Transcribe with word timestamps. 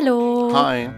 Hallo. 0.00 0.52
Hi. 0.54 0.90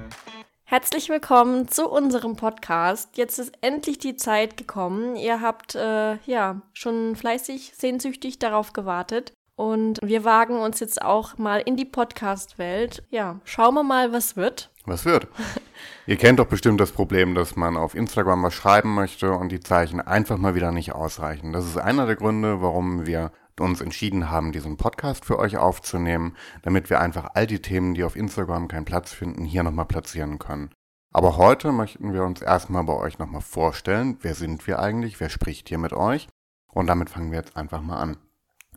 Herzlich 0.64 1.08
willkommen 1.08 1.68
zu 1.68 1.88
unserem 1.88 2.36
Podcast. 2.36 3.16
Jetzt 3.16 3.38
ist 3.38 3.50
endlich 3.62 3.98
die 3.98 4.16
Zeit 4.16 4.58
gekommen. 4.58 5.16
Ihr 5.16 5.40
habt 5.40 5.74
äh, 5.74 6.16
ja 6.26 6.60
schon 6.74 7.16
fleißig, 7.16 7.72
sehnsüchtig 7.74 8.38
darauf 8.38 8.74
gewartet. 8.74 9.32
Und 9.56 10.00
wir 10.02 10.24
wagen 10.24 10.58
uns 10.58 10.80
jetzt 10.80 11.00
auch 11.00 11.38
mal 11.38 11.62
in 11.64 11.76
die 11.76 11.86
Podcast-Welt. 11.86 13.02
Ja, 13.08 13.40
schauen 13.44 13.72
wir 13.72 13.84
mal, 13.84 14.12
was 14.12 14.36
wird. 14.36 14.70
Was 14.84 15.06
wird? 15.06 15.28
Ihr 16.06 16.16
kennt 16.16 16.38
doch 16.38 16.48
bestimmt 16.48 16.78
das 16.78 16.92
Problem, 16.92 17.34
dass 17.34 17.56
man 17.56 17.78
auf 17.78 17.94
Instagram 17.94 18.42
was 18.42 18.52
schreiben 18.52 18.94
möchte 18.94 19.32
und 19.32 19.50
die 19.50 19.60
Zeichen 19.60 20.02
einfach 20.02 20.36
mal 20.36 20.54
wieder 20.54 20.72
nicht 20.72 20.92
ausreichen. 20.92 21.54
Das 21.54 21.64
ist 21.64 21.78
einer 21.78 22.04
der 22.04 22.16
Gründe, 22.16 22.60
warum 22.60 23.06
wir 23.06 23.32
uns 23.60 23.80
entschieden 23.80 24.30
haben, 24.30 24.52
diesen 24.52 24.76
Podcast 24.76 25.24
für 25.24 25.38
euch 25.38 25.56
aufzunehmen, 25.56 26.36
damit 26.62 26.90
wir 26.90 27.00
einfach 27.00 27.30
all 27.34 27.46
die 27.46 27.62
Themen, 27.62 27.94
die 27.94 28.04
auf 28.04 28.16
Instagram 28.16 28.68
keinen 28.68 28.84
Platz 28.84 29.12
finden, 29.12 29.44
hier 29.44 29.62
nochmal 29.62 29.86
platzieren 29.86 30.38
können. 30.38 30.70
Aber 31.12 31.36
heute 31.36 31.72
möchten 31.72 32.12
wir 32.12 32.24
uns 32.24 32.40
erstmal 32.40 32.84
bei 32.84 32.94
euch 32.94 33.18
nochmal 33.18 33.40
vorstellen, 33.40 34.18
wer 34.20 34.34
sind 34.34 34.66
wir 34.66 34.78
eigentlich, 34.78 35.18
wer 35.20 35.28
spricht 35.28 35.68
hier 35.68 35.78
mit 35.78 35.92
euch? 35.92 36.28
Und 36.72 36.86
damit 36.86 37.10
fangen 37.10 37.32
wir 37.32 37.38
jetzt 37.38 37.56
einfach 37.56 37.82
mal 37.82 37.98
an. 37.98 38.16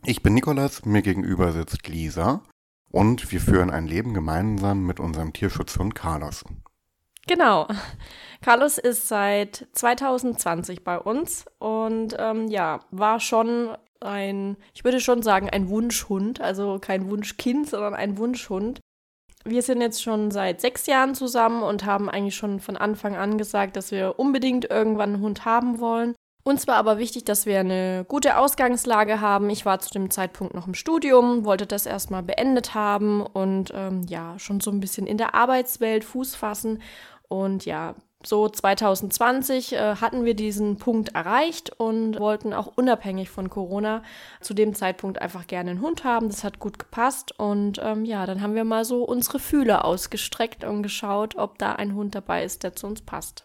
Ich 0.04 0.22
bin 0.22 0.34
Nikolas, 0.34 0.84
mir 0.84 1.02
gegenüber 1.02 1.52
sitzt 1.52 1.88
Lisa 1.88 2.42
und 2.90 3.30
wir 3.32 3.40
führen 3.40 3.70
ein 3.70 3.86
Leben 3.86 4.14
gemeinsam 4.14 4.84
mit 4.84 5.00
unserem 5.00 5.32
Tierschutzhund 5.32 5.94
Carlos. 5.94 6.44
Genau. 7.26 7.68
Carlos 8.42 8.78
ist 8.78 9.08
seit 9.08 9.66
2020 9.72 10.84
bei 10.84 10.98
uns 10.98 11.46
und 11.58 12.14
ähm, 12.18 12.48
ja, 12.48 12.80
war 12.90 13.20
schon 13.20 13.76
ein, 14.00 14.56
ich 14.74 14.84
würde 14.84 15.00
schon 15.00 15.22
sagen, 15.22 15.48
ein 15.50 15.68
Wunschhund, 15.68 16.40
also 16.40 16.78
kein 16.80 17.10
Wunschkind, 17.10 17.68
sondern 17.68 17.94
ein 17.94 18.18
Wunschhund. 18.18 18.80
Wir 19.44 19.62
sind 19.62 19.80
jetzt 19.80 20.02
schon 20.02 20.30
seit 20.30 20.60
sechs 20.60 20.86
Jahren 20.86 21.14
zusammen 21.14 21.62
und 21.62 21.84
haben 21.84 22.08
eigentlich 22.08 22.36
schon 22.36 22.60
von 22.60 22.76
Anfang 22.76 23.14
an 23.16 23.36
gesagt, 23.36 23.76
dass 23.76 23.90
wir 23.90 24.18
unbedingt 24.18 24.70
irgendwann 24.70 25.14
einen 25.14 25.22
Hund 25.22 25.44
haben 25.44 25.80
wollen. 25.80 26.14
Uns 26.46 26.66
war 26.66 26.76
aber 26.76 26.98
wichtig, 26.98 27.24
dass 27.24 27.46
wir 27.46 27.60
eine 27.60 28.04
gute 28.06 28.36
Ausgangslage 28.36 29.22
haben. 29.22 29.48
Ich 29.48 29.64
war 29.64 29.80
zu 29.80 29.90
dem 29.90 30.10
Zeitpunkt 30.10 30.54
noch 30.54 30.66
im 30.66 30.74
Studium, 30.74 31.46
wollte 31.46 31.66
das 31.66 31.86
erstmal 31.86 32.22
beendet 32.22 32.74
haben 32.74 33.22
und 33.22 33.72
ähm, 33.74 34.02
ja, 34.08 34.38
schon 34.38 34.60
so 34.60 34.70
ein 34.70 34.80
bisschen 34.80 35.06
in 35.06 35.16
der 35.16 35.34
Arbeitswelt 35.34 36.04
Fuß 36.04 36.34
fassen. 36.34 36.82
Und 37.28 37.64
ja, 37.64 37.94
so 38.26 38.48
2020 38.48 39.72
äh, 39.72 39.96
hatten 39.96 40.24
wir 40.24 40.34
diesen 40.34 40.76
Punkt 40.76 41.14
erreicht 41.14 41.72
und 41.78 42.18
wollten 42.18 42.52
auch 42.52 42.72
unabhängig 42.76 43.30
von 43.30 43.50
Corona 43.50 44.02
zu 44.40 44.54
dem 44.54 44.74
Zeitpunkt 44.74 45.20
einfach 45.20 45.46
gerne 45.46 45.70
einen 45.70 45.80
Hund 45.80 46.04
haben. 46.04 46.28
Das 46.28 46.44
hat 46.44 46.58
gut 46.58 46.78
gepasst 46.78 47.38
und 47.38 47.80
ähm, 47.82 48.04
ja, 48.04 48.26
dann 48.26 48.40
haben 48.40 48.54
wir 48.54 48.64
mal 48.64 48.84
so 48.84 49.04
unsere 49.04 49.38
Fühler 49.38 49.84
ausgestreckt 49.84 50.64
und 50.64 50.82
geschaut, 50.82 51.36
ob 51.36 51.58
da 51.58 51.72
ein 51.72 51.94
Hund 51.94 52.14
dabei 52.14 52.44
ist, 52.44 52.62
der 52.62 52.74
zu 52.74 52.86
uns 52.86 53.02
passt. 53.02 53.44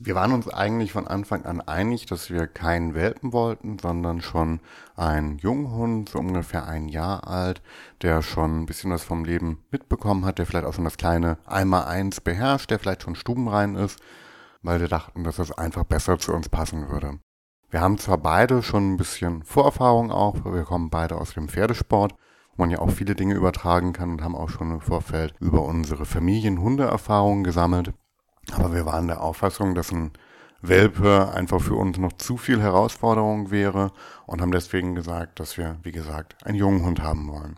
Wir 0.00 0.14
waren 0.14 0.30
uns 0.30 0.48
eigentlich 0.48 0.92
von 0.92 1.08
Anfang 1.08 1.44
an 1.44 1.60
einig, 1.60 2.06
dass 2.06 2.30
wir 2.30 2.46
keinen 2.46 2.94
Welpen 2.94 3.32
wollten, 3.32 3.80
sondern 3.80 4.20
schon 4.20 4.60
einen 4.94 5.38
Junghund, 5.38 6.10
so 6.10 6.20
ungefähr 6.20 6.68
ein 6.68 6.86
Jahr 6.86 7.26
alt, 7.26 7.62
der 8.02 8.22
schon 8.22 8.60
ein 8.60 8.66
bisschen 8.66 8.92
was 8.92 9.02
vom 9.02 9.24
Leben 9.24 9.64
mitbekommen 9.72 10.24
hat, 10.24 10.38
der 10.38 10.46
vielleicht 10.46 10.66
auch 10.66 10.74
schon 10.74 10.84
das 10.84 10.98
kleine 10.98 11.38
Einmal-Eins 11.46 12.20
beherrscht, 12.20 12.70
der 12.70 12.78
vielleicht 12.78 13.02
schon 13.02 13.16
stubenrein 13.16 13.74
ist, 13.74 13.98
weil 14.62 14.78
wir 14.78 14.86
dachten, 14.86 15.24
dass 15.24 15.36
das 15.36 15.50
einfach 15.50 15.82
besser 15.82 16.16
zu 16.16 16.32
uns 16.32 16.48
passen 16.48 16.88
würde. 16.88 17.18
Wir 17.68 17.80
haben 17.80 17.98
zwar 17.98 18.18
beide 18.18 18.62
schon 18.62 18.92
ein 18.92 18.96
bisschen 18.98 19.42
Vorerfahrung 19.42 20.12
auch, 20.12 20.44
wir 20.44 20.62
kommen 20.62 20.90
beide 20.90 21.16
aus 21.16 21.34
dem 21.34 21.48
Pferdesport, 21.48 22.14
wo 22.56 22.62
man 22.62 22.70
ja 22.70 22.78
auch 22.78 22.90
viele 22.90 23.16
Dinge 23.16 23.34
übertragen 23.34 23.92
kann 23.92 24.10
und 24.12 24.22
haben 24.22 24.36
auch 24.36 24.48
schon 24.48 24.70
im 24.70 24.80
Vorfeld 24.80 25.34
über 25.40 25.62
unsere 25.62 26.06
Familienhundeerfahrungen 26.06 27.42
gesammelt. 27.42 27.92
Aber 28.52 28.72
wir 28.72 28.86
waren 28.86 29.06
der 29.08 29.20
Auffassung, 29.20 29.74
dass 29.74 29.92
ein 29.92 30.12
Welpe 30.60 31.32
einfach 31.32 31.60
für 31.60 31.74
uns 31.74 31.98
noch 31.98 32.12
zu 32.14 32.36
viel 32.36 32.60
Herausforderung 32.60 33.50
wäre 33.50 33.92
und 34.26 34.40
haben 34.40 34.50
deswegen 34.50 34.94
gesagt, 34.94 35.38
dass 35.38 35.56
wir, 35.56 35.76
wie 35.82 35.92
gesagt, 35.92 36.36
einen 36.44 36.56
jungen 36.56 36.84
Hund 36.84 37.02
haben 37.02 37.28
wollen. 37.28 37.56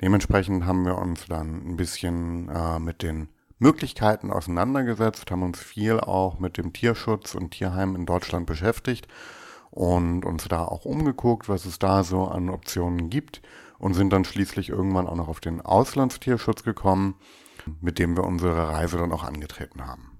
Dementsprechend 0.00 0.66
haben 0.66 0.84
wir 0.84 0.98
uns 0.98 1.26
dann 1.26 1.66
ein 1.66 1.76
bisschen 1.76 2.48
äh, 2.48 2.78
mit 2.78 3.02
den 3.02 3.28
Möglichkeiten 3.58 4.30
auseinandergesetzt, 4.30 5.30
haben 5.30 5.42
uns 5.42 5.58
viel 5.58 6.00
auch 6.00 6.38
mit 6.38 6.58
dem 6.58 6.72
Tierschutz 6.72 7.34
und 7.34 7.52
Tierheim 7.52 7.94
in 7.94 8.04
Deutschland 8.04 8.46
beschäftigt 8.46 9.08
und 9.70 10.24
uns 10.24 10.46
da 10.48 10.64
auch 10.64 10.84
umgeguckt, 10.84 11.48
was 11.48 11.64
es 11.64 11.78
da 11.78 12.04
so 12.04 12.26
an 12.26 12.50
Optionen 12.50 13.08
gibt 13.08 13.40
und 13.78 13.94
sind 13.94 14.12
dann 14.12 14.24
schließlich 14.24 14.68
irgendwann 14.68 15.06
auch 15.06 15.16
noch 15.16 15.28
auf 15.28 15.40
den 15.40 15.60
Auslandstierschutz 15.60 16.62
gekommen, 16.64 17.14
mit 17.80 17.98
dem 17.98 18.16
wir 18.16 18.24
unsere 18.24 18.68
Reise 18.68 18.98
dann 18.98 19.12
auch 19.12 19.24
angetreten 19.24 19.86
haben. 19.86 20.13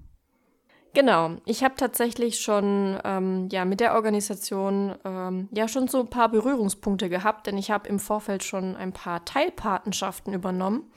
Genau, 0.95 1.31
ich 1.43 1.61
habe 1.61 1.75
tatsächlich 1.75 2.39
schon 2.39 2.97
ähm, 3.03 3.49
ja 3.51 3.65
mit 3.65 3.81
der 3.81 3.95
Organisation 3.95 4.95
ähm, 5.03 5.49
ja 5.51 5.67
schon 5.67 5.89
so 5.89 5.99
ein 5.99 6.09
paar 6.09 6.29
Berührungspunkte 6.29 7.09
gehabt, 7.09 7.47
denn 7.47 7.57
ich 7.57 7.69
habe 7.69 7.89
im 7.89 7.99
Vorfeld 7.99 8.45
schon 8.45 8.77
ein 8.77 8.93
paar 8.93 9.25
Teilpatenschaften 9.25 10.33
übernommen. 10.33 10.89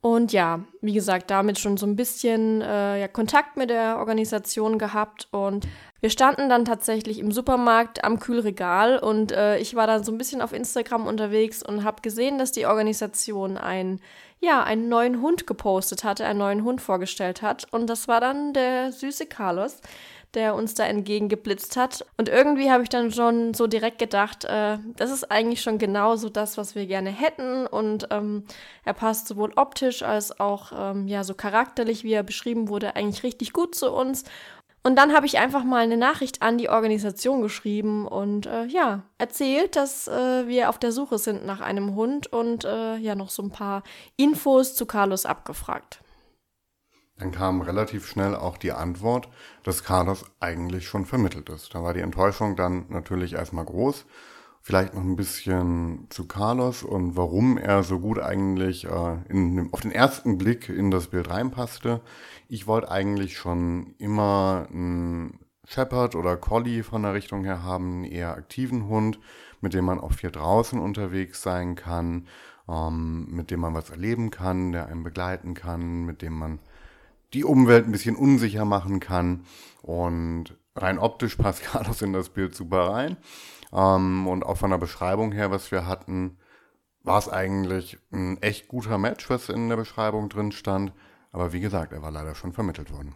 Und 0.00 0.32
ja, 0.32 0.60
wie 0.82 0.92
gesagt, 0.92 1.30
damit 1.32 1.58
schon 1.58 1.76
so 1.78 1.86
ein 1.86 1.96
bisschen 1.96 2.62
äh, 2.62 3.00
ja, 3.00 3.08
Kontakt 3.08 3.56
mit 3.56 3.70
der 3.70 3.98
Organisation 3.98 4.78
gehabt. 4.78 5.26
Und 5.32 5.66
wir 6.00 6.10
standen 6.10 6.48
dann 6.48 6.64
tatsächlich 6.64 7.18
im 7.18 7.32
Supermarkt 7.32 8.04
am 8.04 8.20
Kühlregal 8.20 8.98
und 8.98 9.32
äh, 9.32 9.58
ich 9.58 9.74
war 9.74 9.88
dann 9.88 10.04
so 10.04 10.12
ein 10.12 10.18
bisschen 10.18 10.42
auf 10.42 10.52
Instagram 10.52 11.08
unterwegs 11.08 11.60
und 11.60 11.82
habe 11.82 12.02
gesehen, 12.02 12.38
dass 12.38 12.52
die 12.52 12.66
Organisation 12.66 13.56
ein 13.56 13.98
ja, 14.40 14.62
einen 14.62 14.88
neuen 14.88 15.20
Hund 15.20 15.46
gepostet 15.46 16.04
hatte, 16.04 16.26
einen 16.26 16.38
neuen 16.38 16.64
Hund 16.64 16.80
vorgestellt 16.80 17.42
hat. 17.42 17.66
Und 17.72 17.88
das 17.88 18.08
war 18.08 18.20
dann 18.20 18.52
der 18.52 18.92
süße 18.92 19.26
Carlos, 19.26 19.80
der 20.34 20.54
uns 20.54 20.74
da 20.74 20.84
entgegengeblitzt 20.84 21.76
hat. 21.76 22.04
Und 22.16 22.28
irgendwie 22.28 22.70
habe 22.70 22.82
ich 22.82 22.88
dann 22.88 23.12
schon 23.12 23.54
so 23.54 23.66
direkt 23.66 23.98
gedacht, 23.98 24.44
äh, 24.44 24.78
das 24.96 25.10
ist 25.10 25.30
eigentlich 25.30 25.62
schon 25.62 25.78
genau 25.78 26.16
so 26.16 26.28
das, 26.28 26.58
was 26.58 26.74
wir 26.74 26.86
gerne 26.86 27.10
hätten. 27.10 27.66
Und 27.66 28.08
ähm, 28.10 28.44
er 28.84 28.94
passt 28.94 29.28
sowohl 29.28 29.52
optisch 29.56 30.02
als 30.02 30.38
auch 30.40 30.72
ähm, 30.76 31.06
ja 31.06 31.24
so 31.24 31.34
charakterlich, 31.34 32.04
wie 32.04 32.12
er 32.12 32.22
beschrieben 32.22 32.68
wurde, 32.68 32.96
eigentlich 32.96 33.22
richtig 33.22 33.52
gut 33.52 33.74
zu 33.74 33.92
uns. 33.92 34.24
Und 34.86 34.96
dann 34.96 35.14
habe 35.14 35.24
ich 35.24 35.38
einfach 35.38 35.64
mal 35.64 35.82
eine 35.82 35.96
Nachricht 35.96 36.42
an 36.42 36.58
die 36.58 36.68
Organisation 36.68 37.40
geschrieben 37.40 38.06
und 38.06 38.44
äh, 38.44 38.66
ja, 38.66 39.02
erzählt, 39.16 39.76
dass 39.76 40.08
äh, 40.08 40.46
wir 40.46 40.68
auf 40.68 40.78
der 40.78 40.92
Suche 40.92 41.16
sind 41.16 41.46
nach 41.46 41.62
einem 41.62 41.94
Hund 41.94 42.26
und 42.26 42.66
äh, 42.66 42.96
ja 42.96 43.14
noch 43.14 43.30
so 43.30 43.42
ein 43.42 43.50
paar 43.50 43.82
Infos 44.16 44.74
zu 44.74 44.84
Carlos 44.84 45.24
abgefragt. 45.24 46.02
Dann 47.16 47.32
kam 47.32 47.62
relativ 47.62 48.06
schnell 48.06 48.34
auch 48.34 48.58
die 48.58 48.72
Antwort, 48.72 49.28
dass 49.62 49.84
Carlos 49.84 50.26
eigentlich 50.38 50.86
schon 50.86 51.06
vermittelt 51.06 51.48
ist. 51.48 51.74
Da 51.74 51.82
war 51.82 51.94
die 51.94 52.00
Enttäuschung 52.00 52.54
dann 52.54 52.84
natürlich 52.90 53.32
erstmal 53.32 53.64
groß. 53.64 54.04
Vielleicht 54.66 54.94
noch 54.94 55.02
ein 55.02 55.14
bisschen 55.14 56.06
zu 56.08 56.26
Carlos 56.26 56.84
und 56.84 57.18
warum 57.18 57.58
er 57.58 57.82
so 57.82 57.98
gut 57.98 58.18
eigentlich 58.18 58.86
äh, 58.86 59.16
in, 59.28 59.68
auf 59.72 59.82
den 59.82 59.92
ersten 59.92 60.38
Blick 60.38 60.70
in 60.70 60.90
das 60.90 61.08
Bild 61.08 61.28
reinpasste. 61.28 62.00
Ich 62.48 62.66
wollte 62.66 62.90
eigentlich 62.90 63.36
schon 63.36 63.94
immer 63.98 64.66
einen 64.70 65.38
Shepherd 65.68 66.14
oder 66.14 66.38
Collie 66.38 66.82
von 66.82 67.02
der 67.02 67.12
Richtung 67.12 67.44
her 67.44 67.62
haben, 67.62 67.92
einen 67.92 68.04
eher 68.04 68.30
aktiven 68.30 68.88
Hund, 68.88 69.18
mit 69.60 69.74
dem 69.74 69.84
man 69.84 70.00
auch 70.00 70.14
viel 70.14 70.30
draußen 70.30 70.80
unterwegs 70.80 71.42
sein 71.42 71.74
kann, 71.74 72.26
ähm, 72.66 73.26
mit 73.28 73.50
dem 73.50 73.60
man 73.60 73.74
was 73.74 73.90
erleben 73.90 74.30
kann, 74.30 74.72
der 74.72 74.86
einen 74.86 75.04
begleiten 75.04 75.52
kann, 75.52 76.06
mit 76.06 76.22
dem 76.22 76.38
man 76.38 76.58
die 77.34 77.44
Umwelt 77.44 77.84
ein 77.84 77.92
bisschen 77.92 78.16
unsicher 78.16 78.64
machen 78.64 78.98
kann. 78.98 79.44
Und 79.82 80.56
rein 80.74 80.98
optisch 80.98 81.36
passt 81.36 81.62
Carlos 81.64 82.00
in 82.00 82.14
das 82.14 82.30
Bild 82.30 82.54
super 82.54 82.88
rein. 82.88 83.18
Ähm, 83.74 84.26
und 84.26 84.44
auch 84.44 84.56
von 84.56 84.70
der 84.70 84.78
Beschreibung 84.78 85.32
her, 85.32 85.50
was 85.50 85.70
wir 85.70 85.86
hatten, 85.86 86.38
war 87.02 87.18
es 87.18 87.28
eigentlich 87.28 87.98
ein 88.12 88.40
echt 88.42 88.68
guter 88.68 88.98
Match, 88.98 89.28
was 89.28 89.48
in 89.48 89.68
der 89.68 89.76
Beschreibung 89.76 90.28
drin 90.28 90.52
stand. 90.52 90.92
Aber 91.32 91.52
wie 91.52 91.60
gesagt, 91.60 91.92
er 91.92 92.02
war 92.02 92.10
leider 92.10 92.34
schon 92.34 92.52
vermittelt 92.52 92.92
worden. 92.92 93.14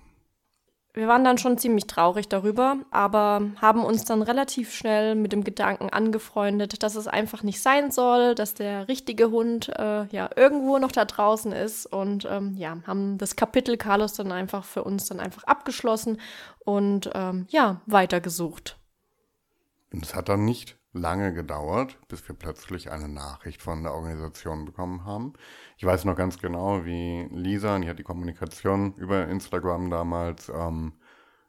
Wir 0.94 1.06
waren 1.06 1.23
dann 1.23 1.38
schon 1.38 1.59
ziemlich 1.59 1.87
traurig 1.87 2.29
darüber, 2.29 2.77
aber 2.91 3.43
haben 3.61 3.85
uns 3.85 4.05
dann 4.05 4.23
relativ 4.23 4.73
schnell 4.73 5.15
mit 5.15 5.33
dem 5.33 5.44
Gedanken 5.44 5.91
angefreundet, 5.91 6.83
dass 6.83 6.97
es 6.97 7.06
einfach 7.06 7.44
nicht 7.44 7.62
sein 7.62 7.93
soll, 7.93 8.35
dass 8.35 8.55
der 8.55 8.88
richtige 8.88 9.31
Hund 9.31 9.69
äh, 9.69 10.06
ja 10.06 10.31
irgendwo 10.35 10.79
noch 10.79 10.91
da 10.91 11.05
draußen 11.05 11.53
ist 11.53 11.87
und 11.87 12.27
ähm, 12.29 12.55
ja, 12.56 12.79
haben 12.87 13.17
das 13.17 13.37
Kapitel 13.37 13.77
Carlos 13.77 14.15
dann 14.15 14.33
einfach 14.33 14.65
für 14.65 14.83
uns 14.83 15.06
dann 15.06 15.21
einfach 15.21 15.44
abgeschlossen 15.44 16.19
und 16.65 17.11
ähm, 17.15 17.47
ja, 17.50 17.81
weitergesucht. 17.87 18.78
Und 19.93 20.05
es 20.05 20.14
hat 20.14 20.29
dann 20.29 20.44
nicht 20.44 20.79
lange 20.93 21.32
gedauert, 21.32 21.99
bis 22.08 22.26
wir 22.29 22.35
plötzlich 22.35 22.90
eine 22.90 23.08
Nachricht 23.08 23.62
von 23.62 23.82
der 23.82 23.94
Organisation 23.94 24.64
bekommen 24.64 25.05
haben. 25.05 25.32
Ich 25.76 25.85
weiß 25.85 26.05
noch 26.05 26.17
ganz 26.17 26.38
genau, 26.38 26.85
wie 26.85 27.29
Lisa, 27.31 27.79
die 27.79 27.88
hat 27.88 27.99
die 27.99 28.05
Kommunikation 28.05 28.94
über 28.94 29.29
Instagram 29.29 29.90
damals 29.90 30.49
ähm, 30.49 30.94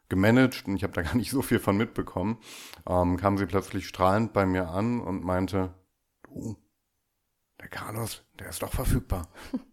gemanagt 0.08 0.66
und 0.66 0.76
ich 0.76 0.82
habe 0.82 0.92
da 0.92 1.02
gar 1.02 1.16
nicht 1.16 1.30
so 1.30 1.42
viel 1.42 1.58
von 1.58 1.76
mitbekommen, 1.76 2.38
ähm, 2.86 3.16
kam 3.16 3.38
sie 3.38 3.46
plötzlich 3.46 3.88
strahlend 3.88 4.32
bei 4.32 4.46
mir 4.46 4.68
an 4.68 5.00
und 5.00 5.24
meinte, 5.24 5.74
du, 6.24 6.56
der 7.60 7.68
Carlos, 7.68 8.24
der 8.38 8.48
ist 8.48 8.62
doch 8.62 8.72
verfügbar. 8.72 9.28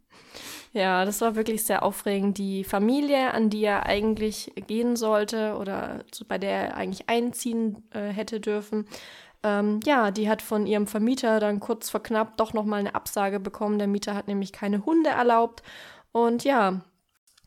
Ja, 0.73 1.05
das 1.05 1.21
war 1.21 1.35
wirklich 1.35 1.65
sehr 1.65 1.83
aufregend. 1.83 2.37
Die 2.37 2.63
Familie, 2.63 3.33
an 3.33 3.49
die 3.49 3.63
er 3.63 3.85
eigentlich 3.85 4.51
gehen 4.67 4.95
sollte 4.95 5.55
oder 5.57 6.03
bei 6.27 6.37
der 6.37 6.51
er 6.51 6.77
eigentlich 6.77 7.09
einziehen 7.09 7.83
äh, 7.91 8.09
hätte 8.09 8.39
dürfen, 8.39 8.85
ähm, 9.43 9.79
ja, 9.85 10.11
die 10.11 10.29
hat 10.29 10.41
von 10.41 10.65
ihrem 10.67 10.87
Vermieter 10.87 11.39
dann 11.39 11.59
kurz 11.59 11.89
vor 11.89 12.03
knapp 12.03 12.37
doch 12.37 12.53
nochmal 12.53 12.79
eine 12.79 12.95
Absage 12.95 13.39
bekommen. 13.39 13.79
Der 13.79 13.87
Mieter 13.87 14.15
hat 14.15 14.27
nämlich 14.27 14.51
keine 14.51 14.85
Hunde 14.85 15.09
erlaubt. 15.09 15.63
Und 16.11 16.43
ja, 16.43 16.81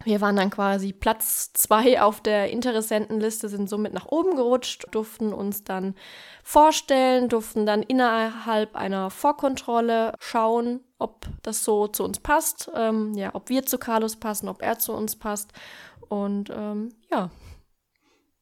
wir 0.04 0.20
waren 0.20 0.36
dann 0.36 0.50
quasi 0.50 0.92
Platz 0.92 1.52
zwei 1.52 2.00
auf 2.00 2.20
der 2.22 2.50
Interessentenliste, 2.50 3.48
sind 3.48 3.68
somit 3.68 3.92
nach 3.92 4.06
oben 4.06 4.34
gerutscht, 4.36 4.86
durften 4.92 5.32
uns 5.32 5.64
dann 5.64 5.94
vorstellen, 6.42 7.28
durften 7.28 7.66
dann 7.66 7.82
innerhalb 7.82 8.76
einer 8.76 9.10
Vorkontrolle 9.10 10.14
schauen, 10.18 10.80
ob 11.00 11.26
das 11.42 11.64
so 11.64 11.88
zu 11.88 12.04
uns 12.04 12.20
passt, 12.20 12.70
ähm, 12.74 13.14
ja, 13.14 13.34
ob 13.34 13.48
wir 13.48 13.66
zu 13.66 13.78
Carlos 13.78 14.16
passen, 14.16 14.48
ob 14.48 14.62
er 14.62 14.78
zu 14.78 14.92
uns 14.92 15.16
passt. 15.16 15.52
Und 16.08 16.50
ähm, 16.50 16.90
ja. 17.10 17.30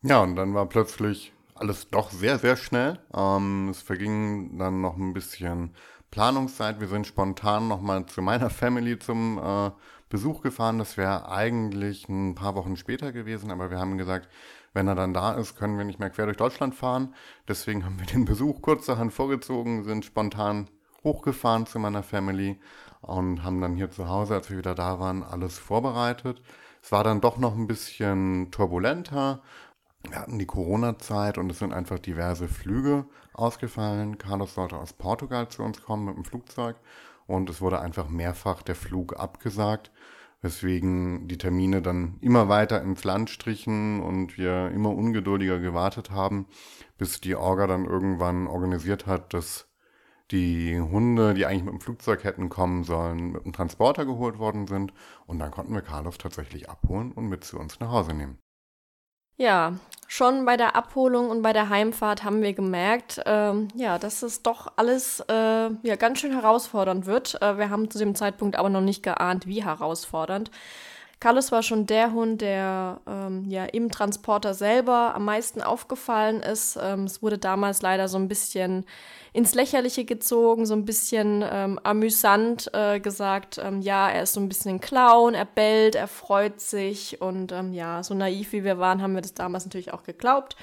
Ja, 0.03 0.23
und 0.23 0.37
dann 0.37 0.55
war 0.55 0.67
plötzlich 0.67 1.33
alles 1.55 1.89
doch 1.89 2.11
sehr, 2.11 2.39
sehr 2.39 2.57
schnell. 2.57 2.99
Ähm, 3.15 3.69
es 3.71 3.83
verging 3.83 4.59
dann 4.59 4.81
noch 4.81 4.97
ein 4.97 5.13
bisschen 5.13 5.75
Planungszeit. 6.11 6.81
Wir 6.81 6.89
sind 6.89 7.07
spontan 7.07 7.69
nochmal 7.69 8.07
zu 8.07 8.23
meiner 8.23 8.51
Family 8.51 8.99
zum 8.99 9.39
äh, 9.39 9.71
Besuch 10.09 10.43
gefahren. 10.43 10.79
Das 10.79 10.97
wäre 10.97 11.31
eigentlich 11.31 12.09
ein 12.09 12.35
paar 12.35 12.55
Wochen 12.55 12.77
später 12.77 13.13
gewesen, 13.13 13.51
aber 13.51 13.71
wir 13.71 13.79
haben 13.79 13.99
gesagt, 13.99 14.29
wenn 14.73 14.89
er 14.89 14.95
dann 14.95 15.15
da 15.15 15.33
ist, 15.33 15.57
können 15.57 15.77
wir 15.79 15.85
nicht 15.85 15.99
mehr 15.99 16.11
quer 16.11 16.27
durch 16.27 16.37
Deutschland 16.37 16.75
fahren. 16.75 17.15
Deswegen 17.47 17.85
haben 17.85 17.99
wir 17.99 18.07
den 18.07 18.25
Besuch 18.25 18.63
kurzerhand 18.63 19.13
vorgezogen, 19.13 19.85
sind 19.85 20.05
spontan 20.05 20.69
hochgefahren 21.05 21.67
zu 21.67 21.79
meiner 21.79 22.03
Family 22.03 22.59
und 23.01 23.43
haben 23.43 23.61
dann 23.61 23.77
hier 23.77 23.91
zu 23.91 24.09
Hause, 24.09 24.35
als 24.35 24.51
wir 24.51 24.59
wieder 24.59 24.75
da 24.75 24.99
waren, 24.99 25.23
alles 25.23 25.59
vorbereitet. 25.59 26.43
Es 26.83 26.93
war 26.93 27.05
dann 27.05 27.21
doch 27.21 27.39
noch 27.39 27.55
ein 27.55 27.67
bisschen 27.67 28.51
turbulenter. 28.51 29.43
Wir 30.09 30.21
hatten 30.21 30.39
die 30.39 30.47
Corona-Zeit 30.47 31.39
und 31.39 31.51
es 31.51 31.59
sind 31.59 31.73
einfach 31.73 31.99
diverse 31.99 32.49
Flüge 32.49 33.07
ausgefallen. 33.33 34.19
Carlos 34.19 34.55
sollte 34.55 34.77
aus 34.77 34.93
Portugal 34.93 35.49
zu 35.49 35.63
uns 35.63 35.83
kommen 35.83 36.07
mit 36.07 36.17
dem 36.17 36.25
Flugzeug 36.25 36.77
und 37.27 37.51
es 37.51 37.61
wurde 37.61 37.81
einfach 37.81 38.09
mehrfach 38.09 38.63
der 38.63 38.75
Flug 38.75 39.19
abgesagt, 39.19 39.91
weswegen 40.41 41.29
die 41.29 41.39
Termine 41.39 41.83
dann 41.83 42.17
immer 42.21 42.49
weiter 42.49 42.81
ins 42.83 43.05
Land 43.05 43.31
strichen 43.31 44.01
und 44.01 44.39
wir 44.39 44.71
immer 44.71 44.95
ungeduldiger 44.95 45.59
gewartet 45.59 46.11
haben, 46.11 46.47
bis 46.97 47.21
die 47.21 47.35
Orga 47.35 47.67
dann 47.67 47.85
irgendwann 47.85 48.47
organisiert 48.47 49.07
hat, 49.07 49.35
dass 49.35 49.68
die 50.31 50.81
Hunde, 50.81 51.35
die 51.35 51.47
eigentlich 51.47 51.65
mit 51.65 51.75
dem 51.75 51.81
Flugzeug 51.81 52.25
hätten 52.25 52.49
kommen 52.49 52.85
sollen, 52.85 53.33
mit 53.33 53.45
dem 53.45 53.53
Transporter 53.53 54.05
geholt 54.05 54.39
worden 54.39 54.67
sind 54.67 54.93
und 55.27 55.39
dann 55.39 55.51
konnten 55.51 55.75
wir 55.75 55.83
Carlos 55.83 56.19
tatsächlich 56.19 56.69
abholen 56.69 57.13
und 57.13 57.29
mit 57.29 57.45
zu 57.45 57.59
uns 57.59 57.81
nach 57.81 57.91
Hause 57.91 58.15
nehmen. 58.15 58.39
Ja, 59.37 59.75
schon 60.09 60.45
bei 60.45 60.57
der 60.57 60.75
Abholung 60.75 61.31
und 61.31 61.43
bei 61.43 61.53
der 61.53 61.69
Heimfahrt 61.69 62.25
haben 62.25 62.43
wir 62.43 62.55
gemerkt, 62.55 63.23
ähm, 63.25 63.69
ja, 63.75 63.97
dass 63.99 64.23
es 64.23 64.43
doch 64.43 64.73
alles 64.75 65.21
äh, 65.29 65.71
ja, 65.83 65.97
ganz 65.97 66.19
schön 66.19 66.33
herausfordernd 66.33 67.07
wird. 67.07 67.41
Äh, 67.41 67.57
wir 67.57 67.71
haben 67.71 67.89
zu 67.89 67.99
dem 67.99 68.17
Zeitpunkt 68.17 68.57
aber 68.57 68.69
noch 68.69 68.81
nicht 68.81 69.05
geahnt, 69.05 69.47
wie 69.47 69.65
herausfordernd. 69.65 70.51
Carlos 71.21 71.51
war 71.51 71.65
schon 71.65 71.87
der 71.87 72.13
Hund, 72.13 72.41
der 72.43 73.01
ähm, 73.09 73.45
ja 73.49 73.65
im 73.65 73.91
Transporter 73.91 74.55
selber 74.55 75.15
am 75.17 75.25
meisten 75.25 75.61
aufgefallen 75.61 76.41
ist. 76.41 76.79
Ähm, 76.81 77.05
es 77.05 77.23
wurde 77.23 77.39
damals 77.39 77.83
leider 77.83 78.07
so 78.07 78.19
ein 78.19 78.29
bisschen 78.29 78.85
ins 79.33 79.55
Lächerliche 79.55 80.05
gezogen, 80.05 80.65
so 80.65 80.75
ein 80.75 80.85
bisschen 80.85 81.45
ähm, 81.51 81.81
amüsant 81.83 82.71
äh, 82.73 83.01
gesagt, 83.01 83.59
ähm, 83.63 83.81
ja, 83.81 84.09
er 84.09 84.23
ist 84.23 84.35
so 84.35 84.41
ein 84.41 84.49
bisschen 84.49 84.77
ein 84.77 84.81
Clown, 84.81 85.35
er 85.35 85.45
bellt, 85.45 85.97
er 85.97 86.09
freut 86.09 86.61
sich 86.61 87.21
und 87.21 87.51
ähm, 87.51 87.73
ja, 87.73 88.03
so 88.05 88.15
naiv 88.15 88.53
wie 88.53 88.63
wir 88.63 88.79
waren, 88.79 89.03
haben 89.03 89.15
wir 89.15 89.23
das 89.23 89.35
damals 89.35 89.65
natürlich 89.65 89.93
auch 89.93 90.05
geglaubt. 90.05 90.57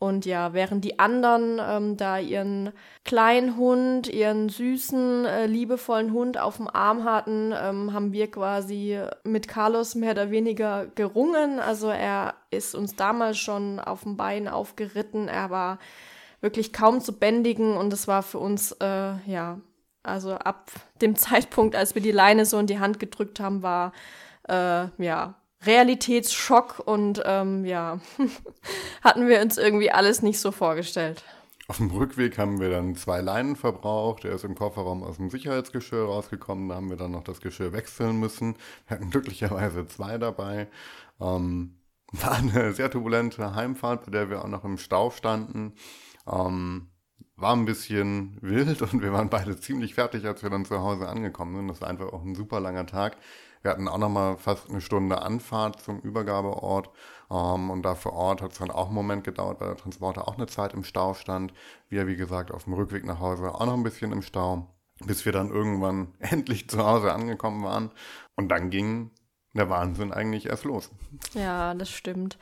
Und 0.00 0.24
ja, 0.24 0.54
während 0.54 0.82
die 0.86 0.98
anderen 0.98 1.60
ähm, 1.60 1.98
da 1.98 2.18
ihren 2.18 2.72
kleinen 3.04 3.58
Hund, 3.58 4.08
ihren 4.08 4.48
süßen, 4.48 5.26
äh, 5.26 5.44
liebevollen 5.44 6.14
Hund 6.14 6.40
auf 6.40 6.56
dem 6.56 6.68
Arm 6.68 7.04
hatten, 7.04 7.52
ähm, 7.54 7.92
haben 7.92 8.10
wir 8.14 8.30
quasi 8.30 8.98
mit 9.24 9.46
Carlos 9.46 9.94
mehr 9.94 10.12
oder 10.12 10.30
weniger 10.30 10.86
gerungen. 10.94 11.60
Also 11.60 11.90
er 11.90 12.32
ist 12.50 12.74
uns 12.74 12.96
damals 12.96 13.36
schon 13.36 13.78
auf 13.78 14.04
dem 14.04 14.16
Bein 14.16 14.48
aufgeritten. 14.48 15.28
Er 15.28 15.50
war 15.50 15.78
wirklich 16.40 16.72
kaum 16.72 17.02
zu 17.02 17.18
bändigen 17.18 17.76
und 17.76 17.92
es 17.92 18.08
war 18.08 18.22
für 18.22 18.38
uns, 18.38 18.72
äh, 18.80 19.12
ja, 19.26 19.60
also 20.02 20.32
ab 20.32 20.70
dem 21.02 21.14
Zeitpunkt, 21.16 21.76
als 21.76 21.94
wir 21.94 22.00
die 22.00 22.10
Leine 22.10 22.46
so 22.46 22.58
in 22.58 22.66
die 22.66 22.78
Hand 22.78 23.00
gedrückt 23.00 23.38
haben, 23.38 23.62
war, 23.62 23.92
äh, 24.48 24.86
ja, 24.96 25.34
Realitätsschock 25.64 26.82
und 26.84 27.22
ähm, 27.24 27.64
ja, 27.64 28.00
hatten 29.02 29.28
wir 29.28 29.40
uns 29.40 29.58
irgendwie 29.58 29.90
alles 29.90 30.22
nicht 30.22 30.40
so 30.40 30.52
vorgestellt. 30.52 31.22
Auf 31.68 31.76
dem 31.76 31.90
Rückweg 31.90 32.36
haben 32.36 32.58
wir 32.58 32.68
dann 32.68 32.96
zwei 32.96 33.20
Leinen 33.20 33.54
verbraucht. 33.54 34.24
Er 34.24 34.32
ist 34.32 34.44
im 34.44 34.56
Kofferraum 34.56 35.04
aus 35.04 35.18
dem 35.18 35.30
Sicherheitsgeschirr 35.30 36.04
rausgekommen. 36.04 36.68
Da 36.68 36.74
haben 36.74 36.90
wir 36.90 36.96
dann 36.96 37.12
noch 37.12 37.22
das 37.22 37.40
Geschirr 37.40 37.72
wechseln 37.72 38.18
müssen. 38.18 38.56
Wir 38.88 38.96
hatten 38.96 39.10
glücklicherweise 39.10 39.86
zwei 39.86 40.18
dabei. 40.18 40.66
Ähm, 41.20 41.76
war 42.10 42.32
eine 42.38 42.72
sehr 42.72 42.90
turbulente 42.90 43.54
Heimfahrt, 43.54 44.06
bei 44.06 44.10
der 44.10 44.30
wir 44.30 44.44
auch 44.44 44.48
noch 44.48 44.64
im 44.64 44.78
Stau 44.78 45.10
standen. 45.10 45.74
Ähm, 46.26 46.88
war 47.36 47.54
ein 47.54 47.66
bisschen 47.66 48.36
wild 48.40 48.82
und 48.82 49.00
wir 49.00 49.12
waren 49.12 49.30
beide 49.30 49.58
ziemlich 49.58 49.94
fertig, 49.94 50.26
als 50.26 50.42
wir 50.42 50.50
dann 50.50 50.64
zu 50.64 50.80
Hause 50.80 51.08
angekommen 51.08 51.56
sind. 51.56 51.68
Das 51.68 51.80
war 51.80 51.88
einfach 51.88 52.12
auch 52.12 52.24
ein 52.24 52.34
super 52.34 52.58
langer 52.58 52.86
Tag. 52.86 53.16
Wir 53.62 53.72
hatten 53.72 53.88
auch 53.88 53.98
nochmal 53.98 54.38
fast 54.38 54.70
eine 54.70 54.80
Stunde 54.80 55.20
Anfahrt 55.20 55.80
zum 55.80 56.00
Übergabeort. 56.00 56.90
Ähm, 57.30 57.70
und 57.70 57.82
da 57.82 57.94
vor 57.94 58.14
Ort 58.14 58.42
hat 58.42 58.52
es 58.52 58.58
dann 58.58 58.70
auch 58.70 58.86
einen 58.86 58.94
Moment 58.94 59.24
gedauert, 59.24 59.60
weil 59.60 59.68
der 59.68 59.76
Transporter 59.76 60.26
auch 60.28 60.36
eine 60.36 60.46
Zeit 60.46 60.72
im 60.72 60.84
Stau 60.84 61.14
stand. 61.14 61.52
Wir, 61.88 62.06
wie 62.06 62.16
gesagt, 62.16 62.50
auf 62.52 62.64
dem 62.64 62.72
Rückweg 62.72 63.04
nach 63.04 63.20
Hause 63.20 63.54
auch 63.54 63.66
noch 63.66 63.74
ein 63.74 63.82
bisschen 63.82 64.12
im 64.12 64.22
Stau, 64.22 64.66
bis 65.04 65.24
wir 65.24 65.32
dann 65.32 65.50
irgendwann 65.50 66.14
endlich 66.18 66.68
zu 66.68 66.84
Hause 66.84 67.12
angekommen 67.12 67.62
waren. 67.64 67.90
Und 68.36 68.48
dann 68.48 68.70
ging 68.70 69.10
der 69.52 69.68
Wahnsinn 69.68 70.12
eigentlich 70.12 70.46
erst 70.46 70.64
los. 70.64 70.90
Ja, 71.34 71.74
das 71.74 71.90
stimmt. 71.90 72.38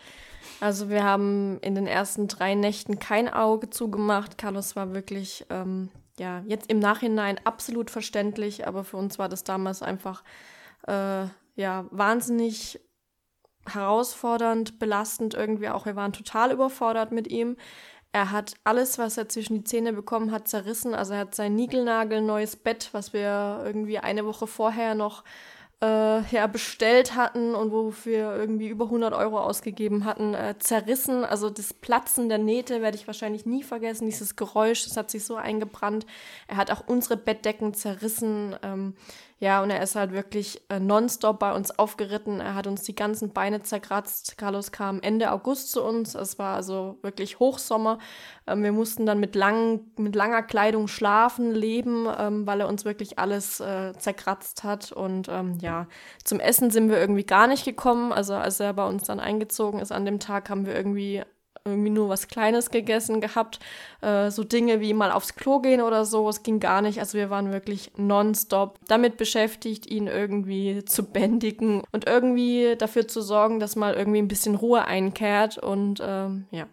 Also 0.61 0.89
wir 0.89 1.05
haben 1.05 1.59
in 1.61 1.75
den 1.75 1.87
ersten 1.87 2.29
drei 2.29 2.55
Nächten 2.55 2.99
kein 2.99 3.33
Auge 3.33 3.71
zugemacht. 3.71 4.39
Carlos 4.39 4.77
war 4.77 4.93
wirklich, 4.93 5.47
ähm, 5.51 5.91
ja, 6.19 6.43
jetzt 6.47 6.71
im 6.71 6.81
Nachhinein 6.81 7.41
absolut 7.45 7.91
verständlich, 7.91 8.67
aber 8.67 8.85
für 8.85 8.97
uns 8.97 9.19
war 9.19 9.29
das 9.29 9.45
damals 9.45 9.83
einfach 9.83 10.23
äh, 10.89 11.27
ja, 11.55 11.87
wahnsinnig 11.91 12.81
herausfordernd, 13.67 14.79
belastend 14.79 15.35
irgendwie 15.35 15.69
auch. 15.69 15.87
Wir 15.87 15.97
waren 15.97 16.13
total 16.13 16.53
überfordert 16.53 17.13
mit 17.13 17.29
ihm. 17.29 17.57
Er 18.13 18.31
hat 18.31 18.55
alles, 18.65 18.99
was 18.99 19.19
er 19.19 19.29
zwischen 19.29 19.59
die 19.59 19.65
Zähne 19.65 19.93
bekommen 19.93 20.33
hat, 20.33 20.49
zerrissen. 20.49 20.95
Also 20.95 21.13
er 21.13 21.21
hat 21.21 21.35
sein 21.35 21.55
Nigelnagel 21.55 22.23
neues 22.23 22.57
Bett, 22.57 22.89
was 22.93 23.13
wir 23.13 23.63
irgendwie 23.65 23.99
eine 23.99 24.25
Woche 24.25 24.47
vorher 24.47 24.95
noch 24.95 25.25
äh, 25.83 26.23
ja, 26.35 26.47
bestellt 26.47 27.15
hatten 27.15 27.55
und 27.55 27.71
wofür 27.71 28.13
wir 28.13 28.37
irgendwie 28.37 28.69
über 28.69 28.87
100 28.87 29.13
Euro 29.13 29.39
ausgegeben 29.39 30.05
hatten, 30.05 30.35
äh, 30.35 30.57
zerrissen. 30.59 31.25
Also 31.25 31.51
das 31.51 31.73
Platzen 31.73 32.29
der 32.29 32.39
Nähte 32.39 32.81
werde 32.83 32.97
ich 32.97 33.07
wahrscheinlich 33.07 33.47
nie 33.47 33.63
vergessen. 33.63 34.07
Dieses 34.07 34.35
Geräusch, 34.35 34.85
das 34.85 34.97
hat 34.97 35.11
sich 35.11 35.25
so 35.25 35.37
eingebrannt. 35.37 36.07
Er 36.49 36.57
hat 36.57 36.71
auch 36.71 36.83
unsere 36.87 37.17
Bettdecken 37.17 37.75
zerrissen. 37.75 38.57
Ähm, 38.63 38.95
ja, 39.41 39.63
und 39.63 39.71
er 39.71 39.81
ist 39.81 39.95
halt 39.95 40.13
wirklich 40.13 40.61
äh, 40.69 40.81
nonstop 40.81 41.39
bei 41.39 41.53
uns 41.53 41.79
aufgeritten. 41.79 42.41
Er 42.41 42.57
hat 42.57 42.67
uns 42.67 42.83
die 42.83 42.97
ganzen 42.97 43.33
Beine 43.33 43.63
zerkratzt. 43.63 44.37
Carlos 44.37 44.73
kam 44.73 45.01
Ende 45.01 45.31
August 45.31 45.71
zu 45.71 45.85
uns. 45.85 46.17
Es 46.17 46.41
war 46.41 46.57
also 46.57 46.99
wirklich 47.03 47.39
Hochsommer. 47.39 47.99
Ähm, 48.49 48.65
wir 48.65 48.73
mussten 48.73 49.07
dann 49.07 49.21
mit, 49.21 49.37
lang, 49.37 49.81
mit 49.97 50.17
langer 50.17 50.43
Kleidung 50.43 50.89
schlafen, 50.89 51.55
leben, 51.55 52.09
ähm, 52.19 52.49
weil 52.49 52.61
er 52.61 52.69
uns 52.69 52.85
wirklich 52.85 53.21
alles 53.21 53.61
äh, 53.61 53.93
zerkratzt 53.97 54.65
hat. 54.65 54.91
Und 54.91 55.29
ähm, 55.29 55.59
ja, 55.61 55.87
zum 56.25 56.41
Essen 56.41 56.73
sind 56.73 56.91
wir 56.91 56.99
irgendwie 56.99 57.25
gar 57.25 57.47
nicht 57.47 57.65
gekommen. 57.65 58.13
Also 58.13 58.35
als 58.35 58.59
er 58.59 58.73
bei 58.73 58.87
uns 58.89 59.05
dann 59.05 59.21
eingezogen 59.21 59.79
ist 59.79 59.93
an 59.93 60.05
dem 60.05 60.19
Tag, 60.19 60.51
haben 60.51 60.67
wir 60.67 60.75
irgendwie 60.75 61.23
irgendwie 61.69 61.91
nur 61.91 62.09
was 62.09 62.29
Kleines 62.29 62.71
gegessen 62.71 63.21
gehabt. 63.21 63.61
Äh, 64.01 64.31
so 64.31 64.45
Dinge 64.45 64.81
wie 64.81 64.95
mal 64.95 65.13
aufs 65.13 65.35
Klo 65.35 65.61
gehen 65.61 65.81
oder 65.81 66.05
so, 66.05 66.29
es 66.29 66.43
ging 66.43 66.61
gar 66.61 66.83
nicht. 66.83 66.99
Also 66.99 67.19
wir 67.19 67.31
waren 67.31 67.53
wirklich 67.53 67.93
nonstop 67.97 68.79
damit 68.87 69.17
beschäftigt, 69.17 69.87
ihn 69.87 70.07
irgendwie 70.07 70.85
zu 70.85 71.05
bändigen 71.05 71.83
und 71.93 72.07
irgendwie 72.07 72.77
dafür 72.77 73.07
zu 73.07 73.21
sorgen, 73.21 73.61
dass 73.61 73.77
mal 73.77 73.95
irgendwie 73.95 74.19
ein 74.19 74.29
bisschen 74.29 74.55
Ruhe 74.55 74.85
einkehrt 74.85 75.59
und 75.59 76.03
ähm, 76.03 76.47
ja. 76.51 76.67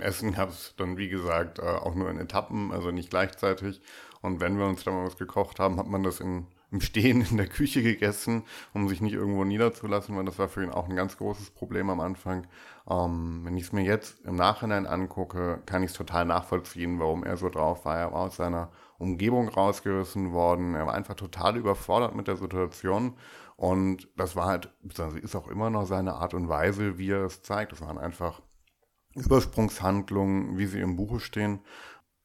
Essen 0.00 0.32
gab 0.32 0.48
es 0.48 0.74
dann, 0.76 0.96
wie 0.96 1.08
gesagt, 1.08 1.58
äh, 1.58 1.62
auch 1.62 1.94
nur 1.94 2.08
in 2.10 2.18
Etappen, 2.18 2.72
also 2.72 2.90
nicht 2.90 3.10
gleichzeitig. 3.10 3.82
Und 4.22 4.40
wenn 4.40 4.58
wir 4.58 4.66
uns 4.66 4.84
dann 4.84 4.94
mal 4.94 5.06
was 5.06 5.18
gekocht 5.18 5.58
haben, 5.58 5.78
hat 5.78 5.86
man 5.86 6.02
das 6.02 6.20
in 6.20 6.46
im 6.72 6.80
Stehen 6.80 7.20
in 7.20 7.36
der 7.36 7.46
Küche 7.46 7.82
gegessen, 7.82 8.44
um 8.72 8.88
sich 8.88 9.00
nicht 9.00 9.12
irgendwo 9.12 9.44
niederzulassen, 9.44 10.16
weil 10.16 10.24
das 10.24 10.38
war 10.38 10.48
für 10.48 10.64
ihn 10.64 10.70
auch 10.70 10.88
ein 10.88 10.96
ganz 10.96 11.18
großes 11.18 11.50
Problem 11.50 11.90
am 11.90 12.00
Anfang. 12.00 12.46
Ähm, 12.90 13.42
wenn 13.44 13.56
ich 13.56 13.64
es 13.64 13.72
mir 13.72 13.82
jetzt 13.82 14.24
im 14.24 14.36
Nachhinein 14.36 14.86
angucke, 14.86 15.62
kann 15.66 15.82
ich 15.82 15.90
es 15.90 15.96
total 15.96 16.24
nachvollziehen, 16.24 16.98
warum 16.98 17.24
er 17.24 17.36
so 17.36 17.50
drauf 17.50 17.84
war. 17.84 17.98
Er 17.98 18.12
war 18.12 18.22
aus 18.22 18.36
seiner 18.36 18.70
Umgebung 18.98 19.48
rausgerissen 19.48 20.32
worden. 20.32 20.74
Er 20.74 20.86
war 20.86 20.94
einfach 20.94 21.14
total 21.14 21.56
überfordert 21.56 22.14
mit 22.14 22.26
der 22.26 22.36
Situation. 22.36 23.16
Und 23.56 24.08
das 24.16 24.34
war 24.34 24.46
halt, 24.46 24.70
also 24.98 25.16
ist 25.18 25.36
auch 25.36 25.48
immer 25.48 25.68
noch 25.68 25.86
seine 25.86 26.14
Art 26.14 26.32
und 26.32 26.48
Weise, 26.48 26.98
wie 26.98 27.10
er 27.10 27.26
es 27.26 27.42
zeigt. 27.42 27.72
Das 27.72 27.82
waren 27.82 27.98
einfach 27.98 28.40
Übersprungshandlungen, 29.14 30.56
wie 30.56 30.66
sie 30.66 30.80
im 30.80 30.96
Buche 30.96 31.20
stehen 31.20 31.60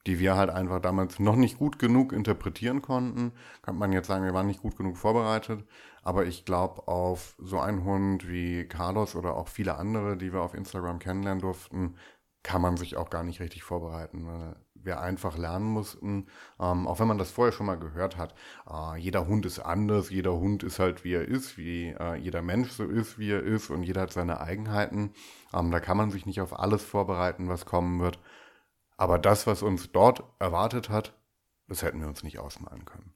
die 0.07 0.19
wir 0.19 0.35
halt 0.35 0.49
einfach 0.49 0.81
damals 0.81 1.19
noch 1.19 1.35
nicht 1.35 1.57
gut 1.57 1.79
genug 1.79 2.13
interpretieren 2.13 2.81
konnten. 2.81 3.33
Kann 3.61 3.77
man 3.77 3.91
jetzt 3.91 4.07
sagen, 4.07 4.23
wir 4.23 4.33
waren 4.33 4.47
nicht 4.47 4.61
gut 4.61 4.77
genug 4.77 4.97
vorbereitet. 4.97 5.65
Aber 6.01 6.25
ich 6.25 6.45
glaube, 6.45 6.87
auf 6.87 7.35
so 7.37 7.59
einen 7.59 7.83
Hund 7.83 8.27
wie 8.29 8.65
Carlos 8.65 9.15
oder 9.15 9.35
auch 9.35 9.49
viele 9.49 9.75
andere, 9.75 10.17
die 10.17 10.31
wir 10.31 10.41
auf 10.41 10.53
Instagram 10.53 10.99
kennenlernen 10.99 11.41
durften, 11.41 11.95
kann 12.43 12.61
man 12.61 12.77
sich 12.77 12.95
auch 12.95 13.09
gar 13.09 13.23
nicht 13.23 13.41
richtig 13.41 13.63
vorbereiten, 13.63 14.25
weil 14.25 14.55
wir 14.75 15.01
einfach 15.01 15.37
lernen 15.37 15.65
mussten, 15.65 16.27
ähm, 16.59 16.87
auch 16.87 16.99
wenn 16.99 17.07
man 17.07 17.17
das 17.17 17.31
vorher 17.31 17.51
schon 17.51 17.65
mal 17.65 17.77
gehört 17.77 18.15
hat, 18.15 18.33
äh, 18.69 18.97
jeder 18.97 19.27
Hund 19.27 19.45
ist 19.45 19.59
anders, 19.59 20.09
jeder 20.09 20.33
Hund 20.39 20.63
ist 20.63 20.79
halt 20.79 21.03
wie 21.03 21.13
er 21.13 21.27
ist, 21.27 21.57
wie 21.57 21.89
äh, 21.89 22.15
jeder 22.15 22.41
Mensch 22.41 22.71
so 22.71 22.85
ist, 22.85 23.19
wie 23.19 23.31
er 23.31 23.43
ist 23.43 23.69
und 23.69 23.83
jeder 23.83 24.01
hat 24.01 24.13
seine 24.13 24.39
Eigenheiten. 24.39 25.11
Ähm, 25.53 25.71
da 25.71 25.81
kann 25.81 25.97
man 25.97 26.09
sich 26.09 26.25
nicht 26.25 26.39
auf 26.39 26.57
alles 26.57 26.83
vorbereiten, 26.83 27.49
was 27.49 27.65
kommen 27.65 27.99
wird. 27.99 28.17
Aber 28.97 29.19
das, 29.19 29.47
was 29.47 29.61
uns 29.61 29.91
dort 29.91 30.23
erwartet 30.39 30.89
hat, 30.89 31.13
das 31.67 31.83
hätten 31.83 32.01
wir 32.01 32.07
uns 32.07 32.23
nicht 32.23 32.39
ausmalen 32.39 32.85
können. 32.85 33.13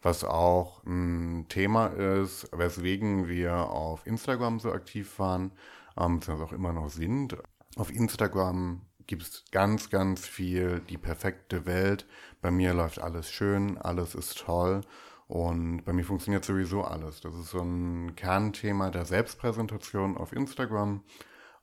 Was 0.00 0.24
auch 0.24 0.82
ein 0.84 1.46
Thema 1.48 1.86
ist, 1.86 2.48
weswegen 2.52 3.28
wir 3.28 3.54
auf 3.54 4.04
Instagram 4.04 4.58
so 4.58 4.72
aktiv 4.72 5.18
waren, 5.20 5.52
ähm, 5.96 6.18
beziehungsweise 6.18 6.48
auch 6.48 6.52
immer 6.52 6.72
noch 6.72 6.90
sind. 6.90 7.36
Auf 7.76 7.90
Instagram 7.90 8.82
gibt 9.06 9.22
es 9.22 9.44
ganz, 9.52 9.90
ganz 9.90 10.26
viel 10.26 10.80
die 10.80 10.98
perfekte 10.98 11.66
Welt. 11.66 12.06
Bei 12.40 12.50
mir 12.50 12.74
läuft 12.74 12.98
alles 12.98 13.30
schön, 13.30 13.78
alles 13.78 14.14
ist 14.14 14.38
toll 14.38 14.80
und 15.28 15.84
bei 15.84 15.92
mir 15.92 16.04
funktioniert 16.04 16.44
sowieso 16.44 16.82
alles. 16.82 17.20
Das 17.20 17.34
ist 17.34 17.50
so 17.50 17.60
ein 17.60 18.16
Kernthema 18.16 18.90
der 18.90 19.04
Selbstpräsentation 19.04 20.16
auf 20.16 20.32
Instagram 20.32 21.02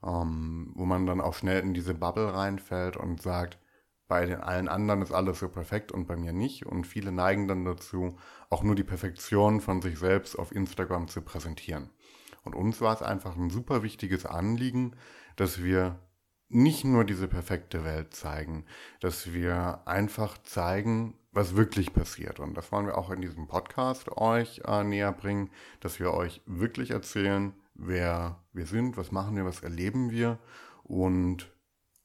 ähm, 0.04 0.72
wo 0.76 0.86
man 0.86 1.06
dann 1.06 1.22
auch 1.22 1.34
schnell 1.34 1.62
in 1.62 1.74
diese 1.74 1.94
Bubble 1.94 2.34
reinfällt 2.34 2.98
und 2.98 3.22
sagt, 3.22 3.60
bei 4.08 4.26
den 4.26 4.42
allen 4.42 4.68
anderen 4.68 5.04
ist 5.04 5.12
alles 5.12 5.40
so 5.40 5.50
perfekt 5.50 5.92
und 5.92 6.08
bei 6.08 6.16
mir 6.16 6.34
nicht. 6.34 6.66
Und 6.66 6.88
viele 6.88 7.12
neigen 7.12 7.48
dann 7.48 7.64
dazu, 7.64 8.18
auch 8.50 8.64
nur 8.64 8.76
die 8.76 8.84
Perfektion 8.84 9.62
von 9.62 9.82
sich 9.82 10.00
selbst 10.00 10.38
auf 10.38 10.52
Instagram 10.52 11.08
zu 11.08 11.22
präsentieren. 11.22 11.92
Und 12.44 12.56
uns 12.56 12.82
war 12.82 12.96
es 12.96 13.04
einfach 13.04 13.36
ein 13.36 13.52
super 13.52 13.84
wichtiges 13.84 14.26
Anliegen, 14.26 14.96
dass 15.36 15.64
wir 15.64 16.00
nicht 16.48 16.84
nur 16.84 17.06
diese 17.06 17.28
perfekte 17.28 17.86
Welt 17.86 18.16
zeigen, 18.16 18.66
dass 19.00 19.34
wir 19.34 19.84
einfach 19.86 20.40
zeigen, 20.40 21.14
was 21.32 21.56
wirklich 21.56 21.94
passiert. 21.94 22.40
Und 22.40 22.56
das 22.56 22.72
wollen 22.72 22.88
wir 22.88 22.98
auch 22.98 23.12
in 23.12 23.22
diesem 23.22 23.48
Podcast 23.48 24.18
euch 24.18 24.62
äh, 24.66 24.84
näher 24.84 25.12
bringen, 25.12 25.52
dass 25.80 26.00
wir 26.00 26.12
euch 26.12 26.42
wirklich 26.48 26.90
erzählen, 26.90 27.54
wer 27.80 28.38
wir 28.54 28.66
sind, 28.66 28.98
was 28.98 29.12
machen 29.12 29.36
wir, 29.36 29.46
was 29.46 29.62
erleben 29.62 30.12
wir 30.12 30.38
und 30.84 31.52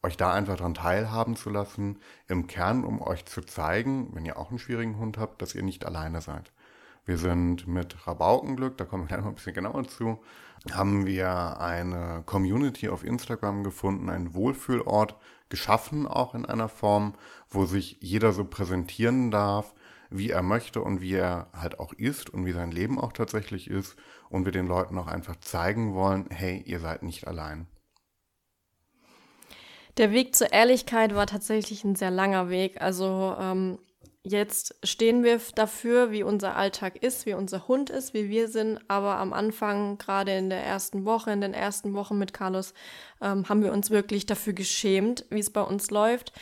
euch 0.02 0.16
da 0.16 0.32
einfach 0.32 0.56
daran 0.56 0.74
teilhaben 0.74 1.34
zu 1.34 1.50
lassen, 1.50 1.98
im 2.28 2.46
Kern, 2.46 2.84
um 2.84 3.00
euch 3.00 3.24
zu 3.24 3.40
zeigen, 3.40 4.14
wenn 4.14 4.26
ihr 4.26 4.38
auch 4.38 4.50
einen 4.50 4.58
schwierigen 4.58 4.98
Hund 4.98 5.18
habt, 5.18 5.40
dass 5.40 5.54
ihr 5.54 5.62
nicht 5.62 5.86
alleine 5.86 6.20
seid. 6.20 6.52
Wir 7.06 7.18
sind 7.18 7.66
mit 7.66 8.06
Rabaukenglück, 8.06 8.78
da 8.78 8.84
kommen 8.84 9.04
wir 9.04 9.08
gleich 9.08 9.20
noch 9.20 9.28
ein 9.28 9.34
bisschen 9.34 9.54
genauer 9.54 9.86
zu, 9.88 10.20
haben 10.72 11.06
wir 11.06 11.60
eine 11.60 12.22
Community 12.24 12.88
auf 12.88 13.04
Instagram 13.04 13.64
gefunden, 13.64 14.08
einen 14.08 14.34
Wohlfühlort 14.34 15.16
geschaffen, 15.48 16.06
auch 16.06 16.34
in 16.34 16.46
einer 16.46 16.68
Form, 16.68 17.14
wo 17.50 17.66
sich 17.66 17.98
jeder 18.00 18.32
so 18.32 18.44
präsentieren 18.44 19.30
darf, 19.30 19.74
wie 20.16 20.30
er 20.30 20.42
möchte 20.42 20.80
und 20.80 21.00
wie 21.00 21.14
er 21.14 21.48
halt 21.52 21.80
auch 21.80 21.92
ist 21.92 22.30
und 22.30 22.46
wie 22.46 22.52
sein 22.52 22.70
Leben 22.70 23.00
auch 23.00 23.12
tatsächlich 23.12 23.68
ist 23.68 23.96
und 24.30 24.44
wir 24.44 24.52
den 24.52 24.66
Leuten 24.66 24.96
auch 24.98 25.08
einfach 25.08 25.36
zeigen 25.36 25.94
wollen, 25.94 26.26
hey, 26.30 26.62
ihr 26.64 26.78
seid 26.78 27.02
nicht 27.02 27.26
allein. 27.26 27.66
Der 29.96 30.12
Weg 30.12 30.34
zur 30.34 30.52
Ehrlichkeit 30.52 31.14
war 31.14 31.26
tatsächlich 31.26 31.84
ein 31.84 31.96
sehr 31.96 32.10
langer 32.10 32.48
Weg. 32.48 32.80
Also 32.80 33.36
ähm, 33.38 33.78
jetzt 34.24 34.76
stehen 34.82 35.22
wir 35.22 35.40
dafür, 35.54 36.10
wie 36.10 36.22
unser 36.22 36.56
Alltag 36.56 36.96
ist, 37.02 37.26
wie 37.26 37.34
unser 37.34 37.68
Hund 37.68 37.90
ist, 37.90 38.14
wie 38.14 38.28
wir 38.28 38.48
sind. 38.48 38.80
Aber 38.88 39.18
am 39.18 39.32
Anfang, 39.32 39.98
gerade 39.98 40.36
in 40.36 40.50
der 40.50 40.64
ersten 40.64 41.04
Woche, 41.04 41.30
in 41.32 41.40
den 41.40 41.54
ersten 41.54 41.94
Wochen 41.94 42.18
mit 42.18 42.32
Carlos, 42.32 42.74
ähm, 43.20 43.48
haben 43.48 43.62
wir 43.62 43.72
uns 43.72 43.90
wirklich 43.90 44.26
dafür 44.26 44.52
geschämt, 44.52 45.26
wie 45.30 45.40
es 45.40 45.50
bei 45.50 45.62
uns 45.62 45.90
läuft. 45.90 46.32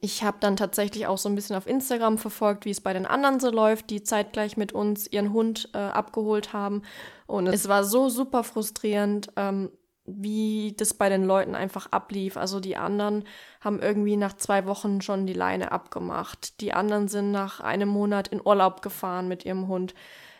Ich 0.00 0.24
habe 0.24 0.38
dann 0.40 0.56
tatsächlich 0.56 1.06
auch 1.06 1.18
so 1.18 1.28
ein 1.28 1.34
bisschen 1.34 1.56
auf 1.56 1.66
Instagram 1.66 2.18
verfolgt, 2.18 2.64
wie 2.64 2.70
es 2.70 2.80
bei 2.80 2.92
den 2.92 3.06
anderen 3.06 3.40
so 3.40 3.50
läuft, 3.50 3.90
die 3.90 4.02
zeitgleich 4.02 4.56
mit 4.56 4.72
uns 4.72 5.06
ihren 5.06 5.32
Hund 5.32 5.70
äh, 5.74 5.78
abgeholt 5.78 6.52
haben. 6.52 6.82
Und 7.26 7.46
es 7.46 7.68
war 7.68 7.84
so 7.84 8.08
super 8.08 8.42
frustrierend, 8.42 9.32
ähm, 9.36 9.70
wie 10.04 10.74
das 10.76 10.94
bei 10.94 11.08
den 11.08 11.24
Leuten 11.24 11.54
einfach 11.54 11.90
ablief. 11.92 12.36
Also 12.36 12.60
die 12.60 12.76
anderen 12.76 13.24
haben 13.60 13.80
irgendwie 13.80 14.16
nach 14.16 14.34
zwei 14.34 14.66
Wochen 14.66 15.00
schon 15.00 15.26
die 15.26 15.32
Leine 15.32 15.72
abgemacht. 15.72 16.60
Die 16.60 16.72
anderen 16.72 17.08
sind 17.08 17.30
nach 17.30 17.60
einem 17.60 17.88
Monat 17.88 18.28
in 18.28 18.40
Urlaub 18.44 18.82
gefahren 18.82 19.28
mit 19.28 19.44
ihrem 19.44 19.68
Hund. 19.68 19.94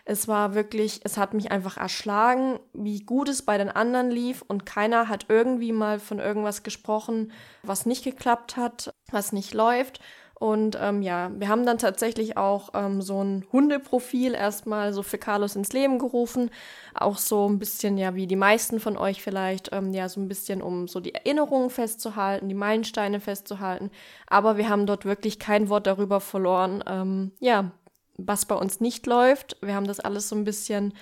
Es 0.09 0.29
war 0.29 0.55
wirklich, 0.55 1.01
es 1.03 1.19
hat 1.19 1.35
mich 1.35 1.51
einfach 1.51 1.77
erschlagen, 1.77 2.61
wie 2.73 3.01
gut 3.01 3.29
es 3.29 3.43
bei 3.43 3.59
den 3.59 3.69
anderen 3.69 4.09
lief 4.09 4.41
und 4.47 4.65
keiner 4.65 5.09
hat 5.09 5.27
irgendwie 5.29 5.73
mal 5.73 5.99
von 5.99 6.21
irgendwas 6.21 6.63
gesprochen, 6.63 7.33
was 7.65 7.87
nicht 7.87 8.05
geklappt 8.05 8.57
hat, 8.57 8.95
was 9.11 9.33
nicht 9.33 9.53
läuft. 9.53 9.99
Und 10.39 10.79
ähm, 10.81 11.03
ja, 11.03 11.33
wir 11.35 11.49
haben 11.49 11.67
dann 11.67 11.79
tatsächlich 11.79 12.37
auch 12.37 12.69
ähm, 12.75 13.03
so 13.03 13.21
ein 13.25 13.47
Hundeprofil 13.53 14.35
erstmal 14.35 14.93
so 14.93 15.03
für 15.03 15.19
Carlos 15.19 15.57
ins 15.57 15.73
Leben 15.73 15.99
gerufen. 15.99 16.51
Auch 16.95 17.19
so 17.19 17.49
ein 17.49 17.59
bisschen, 17.59 17.99
ja, 17.99 18.15
wie 18.15 18.29
die 18.29 18.37
meisten 18.37 18.79
von 18.79 18.97
euch 18.97 19.23
vielleicht, 19.23 19.71
ähm, 19.73 19.93
ja, 19.93 20.09
so 20.09 20.21
ein 20.21 20.29
bisschen, 20.29 20.63
um 20.63 20.87
so 20.87 21.01
die 21.01 21.15
Erinnerungen 21.15 21.71
festzuhalten, 21.71 22.49
die 22.49 22.55
Meilensteine 22.55 23.19
festzuhalten. 23.19 23.91
Aber 24.29 24.57
wir 24.57 24.69
haben 24.69 24.87
dort 24.87 25.05
wirklich 25.05 25.41
kein 25.41 25.69
Wort 25.69 25.89
darüber 25.89 26.21
verloren, 26.21 26.85
ähm, 26.87 27.33
ja, 27.41 27.73
was 28.19 28.47
bei 28.47 28.55
uns 28.55 28.81
nicht 28.81 29.07
läuft. 29.07 29.57
Wir 29.61 29.75
haben 29.75 29.87
das 29.87 30.01
alles 30.01 30.29
so 30.29 30.37
ein 30.37 30.45
bisschen 30.45 30.95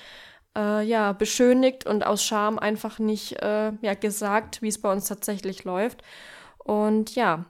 äh, 0.56 0.85
ja, 0.85 1.12
beschönigt 1.12 1.87
und 1.87 2.06
aus 2.06 2.25
Scham 2.25 2.59
einfach 2.59 2.99
nicht 2.99 3.40
äh, 3.42 3.73
ja, 3.80 3.94
gesagt, 3.94 4.62
wie 4.62 4.68
es 4.68 4.80
bei 4.80 4.90
uns 4.90 5.06
tatsächlich 5.06 5.64
läuft. 5.64 6.02
Und 6.59 7.14
ja, 7.14 7.44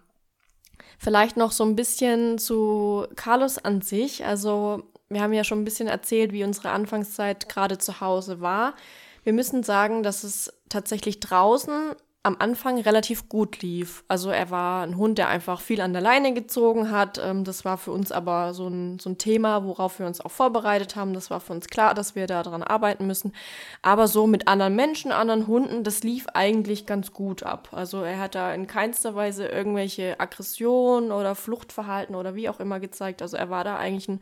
vielleicht 0.99 1.37
noch 1.37 1.53
so 1.53 1.65
ein 1.65 1.77
bisschen 1.77 2.39
zu 2.39 3.07
Carlos 3.17 3.59
an 3.59 3.81
sich. 3.83 4.25
Also 4.25 4.85
wir 5.09 5.23
haben 5.23 5.33
ja 5.33 5.45
schon 5.45 5.61
ein 5.61 5.65
bisschen 5.65 5.89
erzählt, 5.89 6.33
wie 6.33 6.45
unsere 6.45 6.71
Anfangszeit 6.71 7.49
gerade 7.49 7.79
zu 7.79 8.01
Hause 8.01 8.41
war. 8.41 8.75
Wir 9.23 9.33
müssen 9.33 9.63
sagen, 9.63 10.03
dass 10.03 10.25
es 10.25 10.53
tatsächlich 10.69 11.21
draußen 11.21 11.95
am 12.25 12.37
Anfang 12.39 12.81
relativ 12.81 13.29
gut 13.29 13.61
lief. 13.61 14.03
Also 14.09 14.31
er 14.31 14.51
war 14.51 14.83
ein 14.83 14.97
Hund, 14.97 15.19
der 15.19 15.29
einfach 15.29 15.61
viel 15.61 15.83
an 15.83 15.93
der 15.93 16.01
Leine 16.01 16.33
gezogen 16.33 16.91
hat. 16.91 17.21
Ähm, 17.23 17.45
das 17.45 17.67
war 17.67 17.77
für 17.77 17.93
uns 17.93 18.11
aber 18.13 18.55
so 18.55 18.67
ein, 18.67 18.99
so 18.99 19.11
ein 19.11 19.19
Thema, 19.19 19.65
worauf 19.65 19.99
wir 19.99 20.07
uns 20.07 20.23
auch 20.23 20.31
vorbereitet 20.31 20.97
haben. 20.97 21.13
Das 21.13 21.31
war 21.31 21.39
für 21.41 21.53
uns 21.53 21.69
klar, 21.69 21.93
dass 21.93 22.15
wir 22.15 22.27
daran 22.27 22.63
arbeiten 22.63 23.07
müssen. 23.07 23.35
Aber 23.83 24.09
so 24.09 24.27
mit 24.27 24.49
anderen 24.49 24.75
Menschen, 24.75 25.13
anderen 25.13 25.47
Hunden, 25.47 25.85
das 25.85 26.03
lief 26.03 26.27
eigentlich 26.33 26.87
ganz 26.87 27.13
gut 27.13 27.43
ab. 27.43 27.69
Also 27.73 28.03
er 28.03 28.19
hat 28.19 28.35
da 28.35 28.55
in 28.55 28.67
keinster 28.67 29.15
Weise 29.15 29.47
irgendwelche 29.47 30.19
Aggressionen 30.19 31.13
oder 31.13 31.35
Fluchtverhalten 31.35 32.15
oder 32.15 32.35
wie 32.35 32.49
auch 32.49 32.59
immer 32.59 32.81
gezeigt. 32.81 33.21
Also 33.21 33.37
er 33.37 33.51
war 33.51 33.65
da 33.65 33.77
eigentlich 33.77 34.09
ein 34.09 34.21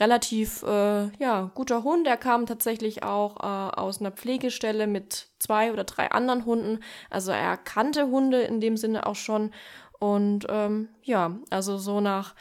relativ 0.00 0.62
äh, 0.62 1.08
ja, 1.18 1.50
guter 1.54 1.84
Hund. 1.84 2.06
Er 2.06 2.16
kam 2.16 2.46
tatsächlich 2.46 3.02
auch 3.02 3.36
äh, 3.36 3.76
aus 3.76 4.00
einer 4.00 4.10
Pflegestelle 4.10 4.86
mit 4.86 5.28
zwei 5.38 5.72
oder 5.72 5.84
drei 5.84 6.10
anderen 6.10 6.44
Hunden. 6.44 6.80
Also 7.10 7.32
er 7.32 7.56
kannte 7.56 8.08
Hunde 8.08 8.42
in 8.42 8.60
dem 8.60 8.76
Sinne 8.76 9.06
auch 9.06 9.16
schon. 9.16 9.52
Und 9.98 10.46
ähm, 10.48 10.88
ja, 11.02 11.36
also 11.50 11.78
so 11.78 12.00
nach 12.00 12.34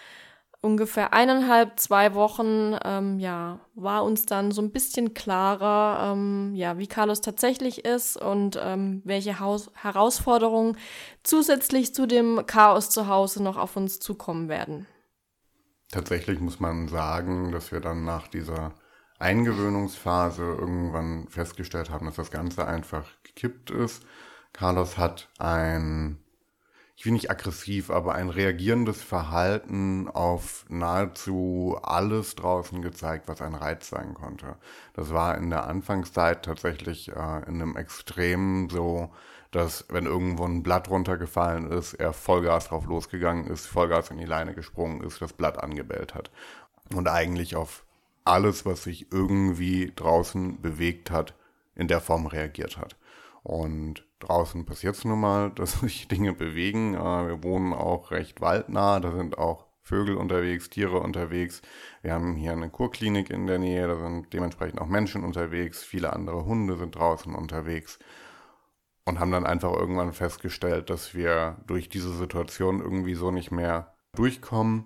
ungefähr 0.63 1.11
eineinhalb, 1.11 1.77
zwei 1.77 2.13
Wochen, 2.13 2.75
ähm, 2.85 3.19
ja, 3.19 3.59
war 3.75 4.05
uns 4.05 4.25
dann 4.25 4.51
so 4.51 4.61
ein 4.61 4.71
bisschen 4.71 5.13
klarer, 5.13 6.13
ähm, 6.13 6.53
ja, 6.55 6.77
wie 6.77 6.87
Carlos 6.87 7.19
tatsächlich 7.19 7.83
ist 7.83 8.15
und 8.15 8.57
ähm, 8.63 9.01
welche 9.03 9.41
Haus 9.41 9.69
Herausforderungen 9.75 10.77
zusätzlich 11.21 11.93
zu 11.93 12.07
dem 12.07 12.45
Chaos 12.47 12.89
zu 12.89 13.07
Hause 13.09 13.43
noch 13.43 13.57
auf 13.57 13.75
uns 13.75 13.99
zukommen 13.99 14.47
werden. 14.47 14.87
Tatsächlich 15.91 16.39
muss 16.39 16.59
man 16.59 16.87
sagen, 16.87 17.51
dass 17.51 17.71
wir 17.71 17.79
dann 17.79 18.03
nach 18.03 18.27
dieser 18.27 18.73
Eingewöhnungsphase 19.19 20.43
irgendwann 20.43 21.27
festgestellt 21.29 21.89
haben, 21.89 22.05
dass 22.05 22.15
das 22.15 22.31
Ganze 22.31 22.67
einfach 22.67 23.09
gekippt 23.23 23.71
ist. 23.71 24.03
Carlos 24.51 24.97
hat 24.97 25.29
ein, 25.39 26.17
ich 26.95 27.05
will 27.05 27.13
nicht 27.13 27.31
aggressiv, 27.31 27.89
aber 27.89 28.15
ein 28.15 28.29
reagierendes 28.29 29.01
Verhalten 29.01 30.09
auf 30.09 30.65
nahezu 30.67 31.79
alles 31.81 32.35
draußen 32.35 32.81
gezeigt, 32.81 33.27
was 33.27 33.41
ein 33.41 33.55
Reiz 33.55 33.89
sein 33.89 34.13
konnte. 34.13 34.57
Das 34.93 35.11
war 35.11 35.37
in 35.37 35.49
der 35.49 35.67
Anfangszeit 35.67 36.43
tatsächlich 36.43 37.09
äh, 37.09 37.39
in 37.47 37.61
einem 37.61 37.77
Extrem 37.77 38.69
so, 38.69 39.11
dass 39.53 39.85
wenn 39.89 40.07
irgendwo 40.07 40.45
ein 40.45 40.63
Blatt 40.63 40.89
runtergefallen 40.89 41.69
ist, 41.71 41.93
er 41.93 42.11
Vollgas 42.11 42.69
drauf 42.69 42.85
losgegangen 42.85 43.47
ist, 43.47 43.67
Vollgas 43.67 44.09
in 44.09 44.17
die 44.17 44.25
Leine 44.25 44.55
gesprungen 44.55 45.01
ist, 45.01 45.21
das 45.21 45.33
Blatt 45.33 45.61
angebellt 45.61 46.15
hat. 46.15 46.31
Und 46.93 47.07
eigentlich 47.07 47.55
auf 47.55 47.85
alles, 48.25 48.65
was 48.65 48.83
sich 48.83 49.11
irgendwie 49.11 49.91
draußen 49.95 50.59
bewegt 50.59 51.11
hat, 51.11 51.35
in 51.75 51.87
der 51.87 52.01
Form 52.01 52.25
reagiert 52.25 52.77
hat. 52.77 52.95
Und 53.43 54.05
draußen 54.19 54.65
passiert 54.65 54.95
es 54.95 55.05
nun 55.05 55.19
mal, 55.19 55.51
dass 55.55 55.81
sich 55.81 56.07
Dinge 56.07 56.33
bewegen. 56.33 56.95
Äh, 56.95 57.27
wir 57.27 57.43
wohnen 57.43 57.73
auch 57.73 58.09
recht 58.09 58.41
waldnah, 58.41 58.99
da 58.99 59.11
sind 59.11 59.37
auch 59.37 59.67
Vögel 59.83 60.15
unterwegs, 60.15 60.69
Tiere 60.69 60.99
unterwegs. 60.99 61.61
Wir 62.01 62.13
haben 62.13 62.35
hier 62.35 62.53
eine 62.53 62.69
Kurklinik 62.69 63.29
in 63.29 63.45
der 63.47 63.59
Nähe, 63.59 63.87
da 63.87 63.99
sind 63.99 64.33
dementsprechend 64.33 64.79
auch 64.81 64.87
Menschen 64.87 65.23
unterwegs. 65.23 65.83
Viele 65.83 66.13
andere 66.13 66.45
Hunde 66.45 66.77
sind 66.77 66.95
draußen 66.95 67.35
unterwegs. 67.35 67.99
Und 69.05 69.19
haben 69.19 69.31
dann 69.31 69.45
einfach 69.45 69.73
irgendwann 69.73 70.13
festgestellt, 70.13 70.89
dass 70.89 71.13
wir 71.13 71.57
durch 71.67 71.89
diese 71.89 72.13
Situation 72.13 72.79
irgendwie 72.79 73.15
so 73.15 73.31
nicht 73.31 73.51
mehr 73.51 73.93
durchkommen 74.15 74.85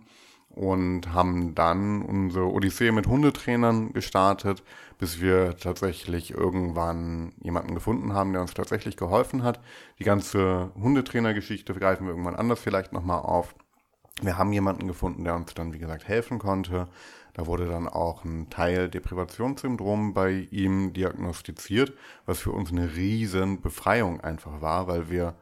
und 0.58 1.14
haben 1.14 1.54
dann 1.54 2.02
unsere 2.02 2.52
Odyssee 2.52 2.92
mit 2.92 3.06
Hundetrainern 3.06 3.94
gestartet, 3.94 4.64
bis 4.98 5.22
wir 5.22 5.56
tatsächlich 5.56 6.32
irgendwann 6.32 7.34
jemanden 7.40 7.76
gefunden 7.76 8.14
haben, 8.14 8.32
der 8.32 8.42
uns 8.42 8.56
tatsächlich 8.56 8.98
geholfen 8.98 9.44
hat. 9.44 9.60
Die 10.00 10.04
ganze 10.04 10.72
Hundetrainergeschichte 10.82 11.76
greifen 11.76 12.06
wir 12.06 12.12
irgendwann 12.12 12.36
anders 12.36 12.60
vielleicht 12.60 12.92
nochmal 12.92 13.20
auf. 13.20 13.54
Wir 14.24 14.40
haben 14.40 14.52
jemanden 14.52 14.88
gefunden, 14.88 15.26
der 15.26 15.36
uns 15.36 15.54
dann, 15.54 15.74
wie 15.74 15.80
gesagt, 15.80 16.08
helfen 16.08 16.40
konnte. 16.40 16.88
Da 17.38 17.46
wurde 17.46 17.68
dann 17.68 17.88
auch 17.88 18.26
ein 18.26 18.50
Teil 18.50 18.90
Deprivationssyndrom 18.90 20.16
bei 20.16 20.48
ihm 20.50 20.92
diagnostiziert, 20.94 21.94
was 22.26 22.40
für 22.40 22.52
uns 22.52 22.72
eine 22.72 22.96
riesen 22.96 23.62
Befreiung 23.62 24.20
einfach 24.22 24.60
war, 24.60 24.88
weil 24.88 25.12
wir 25.12 25.36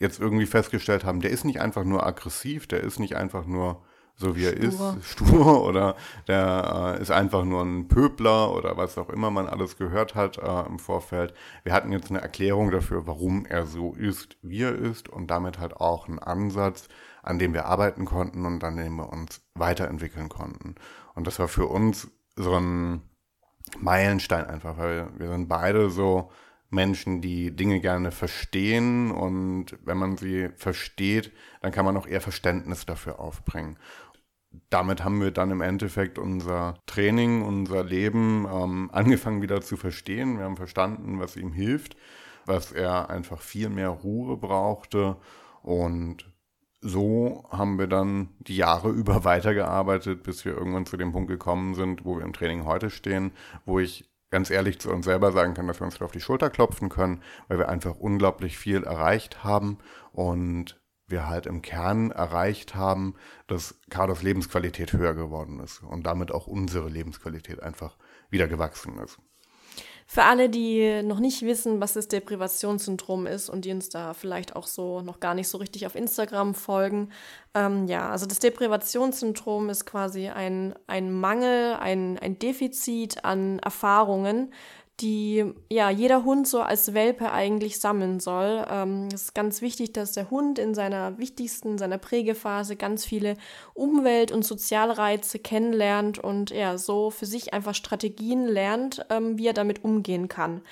jetzt 0.00 0.18
irgendwie 0.18 0.46
festgestellt 0.46 1.04
haben, 1.04 1.20
der 1.20 1.30
ist 1.30 1.44
nicht 1.44 1.60
einfach 1.60 1.84
nur 1.84 2.04
aggressiv, 2.04 2.66
der 2.66 2.80
ist 2.82 2.98
nicht 2.98 3.14
einfach 3.14 3.46
nur 3.46 3.80
so 4.16 4.34
wie 4.34 4.46
er 4.46 4.56
stur. 4.56 4.96
ist, 4.98 5.04
stur 5.12 5.64
oder 5.64 5.94
der 6.26 6.96
äh, 6.98 7.02
ist 7.02 7.12
einfach 7.12 7.44
nur 7.44 7.62
ein 7.62 7.86
Pöbler 7.86 8.52
oder 8.52 8.76
was 8.76 8.98
auch 8.98 9.08
immer 9.10 9.30
man 9.30 9.46
alles 9.46 9.76
gehört 9.76 10.16
hat 10.16 10.38
äh, 10.38 10.66
im 10.66 10.80
Vorfeld. 10.80 11.32
Wir 11.62 11.72
hatten 11.72 11.92
jetzt 11.92 12.10
eine 12.10 12.22
Erklärung 12.22 12.72
dafür, 12.72 13.06
warum 13.06 13.46
er 13.46 13.66
so 13.66 13.92
ist, 13.92 14.36
wie 14.42 14.62
er 14.62 14.74
ist 14.74 15.08
und 15.08 15.30
damit 15.30 15.60
halt 15.60 15.76
auch 15.76 16.08
einen 16.08 16.18
Ansatz, 16.18 16.88
an 17.22 17.38
dem 17.38 17.54
wir 17.54 17.66
arbeiten 17.66 18.04
konnten 18.04 18.46
und 18.46 18.64
an 18.64 18.76
dem 18.76 18.96
wir 18.96 19.12
uns 19.12 19.42
weiterentwickeln 19.54 20.28
konnten. 20.28 20.74
Und 21.16 21.26
das 21.26 21.40
war 21.40 21.48
für 21.48 21.66
uns 21.66 22.08
so 22.36 22.54
ein 22.54 23.02
Meilenstein 23.78 24.44
einfach, 24.44 24.78
weil 24.78 25.08
wir 25.18 25.28
sind 25.28 25.48
beide 25.48 25.90
so 25.90 26.30
Menschen, 26.70 27.20
die 27.20 27.54
Dinge 27.54 27.80
gerne 27.80 28.12
verstehen 28.12 29.10
und 29.10 29.76
wenn 29.84 29.98
man 29.98 30.16
sie 30.16 30.50
versteht, 30.56 31.32
dann 31.62 31.72
kann 31.72 31.84
man 31.84 31.96
auch 31.96 32.06
eher 32.06 32.20
Verständnis 32.20 32.86
dafür 32.86 33.18
aufbringen 33.18 33.78
damit 34.70 35.04
haben 35.04 35.20
wir 35.20 35.30
dann 35.30 35.50
im 35.50 35.60
Endeffekt 35.60 36.18
unser 36.18 36.74
Training, 36.86 37.42
unser 37.42 37.84
Leben 37.84 38.46
ähm, 38.50 38.90
angefangen 38.92 39.42
wieder 39.42 39.60
zu 39.60 39.76
verstehen. 39.76 40.38
Wir 40.38 40.44
haben 40.44 40.56
verstanden, 40.56 41.18
was 41.18 41.36
ihm 41.36 41.52
hilft, 41.52 41.96
was 42.44 42.72
er 42.72 43.10
einfach 43.10 43.40
viel 43.40 43.68
mehr 43.68 43.88
Ruhe 43.88 44.36
brauchte. 44.36 45.16
Und 45.62 46.30
so 46.86 47.44
haben 47.50 47.78
wir 47.78 47.86
dann 47.86 48.30
die 48.38 48.56
Jahre 48.56 48.88
über 48.90 49.24
weitergearbeitet, 49.24 50.22
bis 50.22 50.44
wir 50.44 50.56
irgendwann 50.56 50.86
zu 50.86 50.96
dem 50.96 51.12
Punkt 51.12 51.28
gekommen 51.28 51.74
sind, 51.74 52.04
wo 52.04 52.16
wir 52.16 52.24
im 52.24 52.32
Training 52.32 52.64
heute 52.64 52.90
stehen, 52.90 53.32
wo 53.64 53.78
ich 53.78 54.10
ganz 54.30 54.50
ehrlich 54.50 54.80
zu 54.80 54.90
uns 54.90 55.04
selber 55.04 55.32
sagen 55.32 55.54
kann, 55.54 55.66
dass 55.66 55.80
wir 55.80 55.84
uns 55.84 56.00
auf 56.00 56.12
die 56.12 56.20
Schulter 56.20 56.50
klopfen 56.50 56.88
können, 56.88 57.22
weil 57.48 57.58
wir 57.58 57.68
einfach 57.68 57.96
unglaublich 57.96 58.58
viel 58.58 58.82
erreicht 58.82 59.44
haben 59.44 59.78
und 60.12 60.80
wir 61.08 61.28
halt 61.28 61.46
im 61.46 61.62
Kern 61.62 62.10
erreicht 62.10 62.74
haben, 62.74 63.14
dass 63.46 63.80
Carlos 63.90 64.22
Lebensqualität 64.22 64.92
höher 64.92 65.14
geworden 65.14 65.60
ist 65.60 65.82
und 65.82 66.04
damit 66.04 66.32
auch 66.32 66.48
unsere 66.48 66.88
Lebensqualität 66.88 67.62
einfach 67.62 67.96
wieder 68.28 68.48
gewachsen 68.48 68.98
ist. 68.98 69.18
Für 70.08 70.22
alle, 70.22 70.48
die 70.48 71.02
noch 71.02 71.18
nicht 71.18 71.42
wissen, 71.42 71.80
was 71.80 71.94
das 71.94 72.06
Deprivationssyndrom 72.06 73.26
ist 73.26 73.48
und 73.48 73.64
die 73.64 73.72
uns 73.72 73.88
da 73.88 74.14
vielleicht 74.14 74.54
auch 74.54 74.68
so 74.68 75.00
noch 75.00 75.18
gar 75.18 75.34
nicht 75.34 75.48
so 75.48 75.58
richtig 75.58 75.84
auf 75.84 75.96
Instagram 75.96 76.54
folgen, 76.54 77.10
ähm, 77.54 77.88
ja, 77.88 78.08
also 78.10 78.24
das 78.24 78.38
Deprivationssyndrom 78.38 79.68
ist 79.68 79.84
quasi 79.84 80.28
ein, 80.28 80.76
ein 80.86 81.12
Mangel, 81.12 81.74
ein, 81.74 82.18
ein 82.20 82.38
Defizit 82.38 83.24
an 83.24 83.58
Erfahrungen, 83.58 84.52
die 85.00 85.44
ja 85.70 85.90
jeder 85.90 86.24
Hund 86.24 86.48
so 86.48 86.62
als 86.62 86.94
Welpe 86.94 87.30
eigentlich 87.30 87.80
sammeln 87.80 88.18
soll. 88.18 88.64
Ähm, 88.70 89.08
es 89.12 89.24
ist 89.24 89.34
ganz 89.34 89.60
wichtig, 89.60 89.92
dass 89.92 90.12
der 90.12 90.30
Hund 90.30 90.58
in 90.58 90.74
seiner 90.74 91.18
wichtigsten, 91.18 91.76
seiner 91.76 91.98
Prägephase 91.98 92.76
ganz 92.76 93.04
viele 93.04 93.36
Umwelt- 93.74 94.32
und 94.32 94.44
Sozialreize 94.44 95.38
kennenlernt 95.38 96.18
und 96.18 96.50
ja, 96.50 96.78
so 96.78 97.10
für 97.10 97.26
sich 97.26 97.52
einfach 97.52 97.74
Strategien 97.74 98.46
lernt, 98.46 99.04
ähm, 99.10 99.36
wie 99.36 99.48
er 99.48 99.52
damit 99.52 99.84
umgehen 99.84 100.28
kann. 100.28 100.62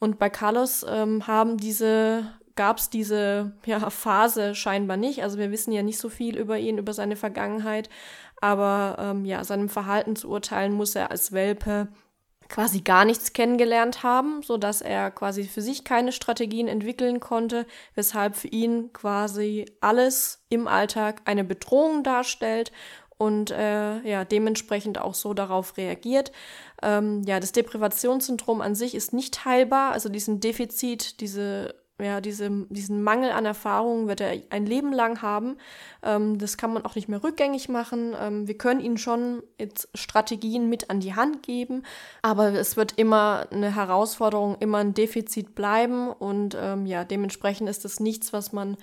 Und 0.00 0.18
bei 0.18 0.28
Carlos 0.28 0.84
ähm, 0.88 1.26
haben 1.26 1.56
diese 1.56 2.28
gab 2.56 2.78
es 2.78 2.90
diese 2.90 3.52
ja, 3.66 3.88
Phase 3.88 4.56
scheinbar 4.56 4.96
nicht. 4.96 5.22
Also 5.22 5.38
wir 5.38 5.52
wissen 5.52 5.70
ja 5.70 5.84
nicht 5.84 5.98
so 5.98 6.08
viel 6.08 6.36
über 6.36 6.58
ihn, 6.58 6.78
über 6.78 6.92
seine 6.92 7.14
Vergangenheit. 7.14 7.88
Aber 8.40 8.96
ähm, 8.98 9.24
ja, 9.24 9.44
seinem 9.44 9.68
Verhalten 9.68 10.16
zu 10.16 10.28
urteilen 10.28 10.72
muss 10.72 10.96
er 10.96 11.12
als 11.12 11.30
Welpe 11.30 11.86
quasi 12.48 12.80
gar 12.80 13.04
nichts 13.04 13.32
kennengelernt 13.32 14.02
haben, 14.02 14.42
so 14.42 14.56
dass 14.56 14.80
er 14.80 15.10
quasi 15.10 15.44
für 15.44 15.60
sich 15.60 15.84
keine 15.84 16.12
Strategien 16.12 16.68
entwickeln 16.68 17.20
konnte, 17.20 17.66
weshalb 17.94 18.36
für 18.36 18.48
ihn 18.48 18.92
quasi 18.92 19.66
alles 19.80 20.44
im 20.48 20.66
Alltag 20.66 21.22
eine 21.24 21.44
Bedrohung 21.44 22.02
darstellt 22.02 22.72
und 23.18 23.50
äh, 23.50 24.00
ja 24.08 24.24
dementsprechend 24.24 24.98
auch 24.98 25.14
so 25.14 25.34
darauf 25.34 25.76
reagiert. 25.76 26.32
Ähm, 26.82 27.22
ja, 27.26 27.40
das 27.40 27.52
Deprivationssyndrom 27.52 28.60
an 28.60 28.74
sich 28.74 28.94
ist 28.94 29.12
nicht 29.12 29.44
heilbar, 29.44 29.92
also 29.92 30.08
diesen 30.08 30.40
Defizit, 30.40 31.20
diese 31.20 31.74
ja, 32.00 32.20
diese, 32.20 32.48
diesen 32.68 33.02
Mangel 33.02 33.32
an 33.32 33.44
Erfahrung 33.44 34.06
wird 34.06 34.20
er 34.20 34.40
ein 34.50 34.66
Leben 34.66 34.92
lang 34.92 35.20
haben. 35.20 35.56
Ähm, 36.02 36.38
das 36.38 36.56
kann 36.56 36.72
man 36.72 36.84
auch 36.84 36.94
nicht 36.94 37.08
mehr 37.08 37.24
rückgängig 37.24 37.68
machen. 37.68 38.14
Ähm, 38.20 38.46
wir 38.46 38.56
können 38.56 38.80
ihnen 38.80 38.98
schon 38.98 39.42
jetzt 39.58 39.88
Strategien 39.94 40.68
mit 40.68 40.90
an 40.90 41.00
die 41.00 41.16
Hand 41.16 41.42
geben, 41.42 41.82
aber 42.22 42.52
es 42.52 42.76
wird 42.76 42.92
immer 42.92 43.46
eine 43.50 43.74
Herausforderung, 43.74 44.56
immer 44.60 44.78
ein 44.78 44.94
Defizit 44.94 45.56
bleiben 45.56 46.10
und 46.10 46.56
ähm, 46.60 46.86
ja, 46.86 47.04
dementsprechend 47.04 47.68
ist 47.68 47.84
das 47.84 47.98
nichts, 47.98 48.32
was 48.32 48.52
man 48.52 48.76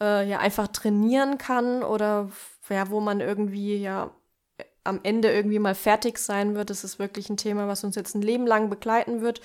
äh, 0.00 0.28
ja 0.28 0.38
einfach 0.38 0.68
trainieren 0.68 1.38
kann 1.38 1.82
oder 1.82 2.30
ja, 2.68 2.88
wo 2.90 3.00
man 3.00 3.20
irgendwie 3.20 3.76
ja 3.78 4.12
am 4.84 5.00
Ende 5.02 5.30
irgendwie 5.30 5.58
mal 5.58 5.74
fertig 5.74 6.18
sein 6.18 6.54
wird. 6.54 6.70
Das 6.70 6.84
ist 6.84 6.98
wirklich 6.98 7.28
ein 7.30 7.36
Thema, 7.36 7.68
was 7.68 7.84
uns 7.84 7.96
jetzt 7.96 8.14
ein 8.14 8.22
Leben 8.22 8.46
lang 8.46 8.70
begleiten 8.70 9.20
wird. 9.20 9.40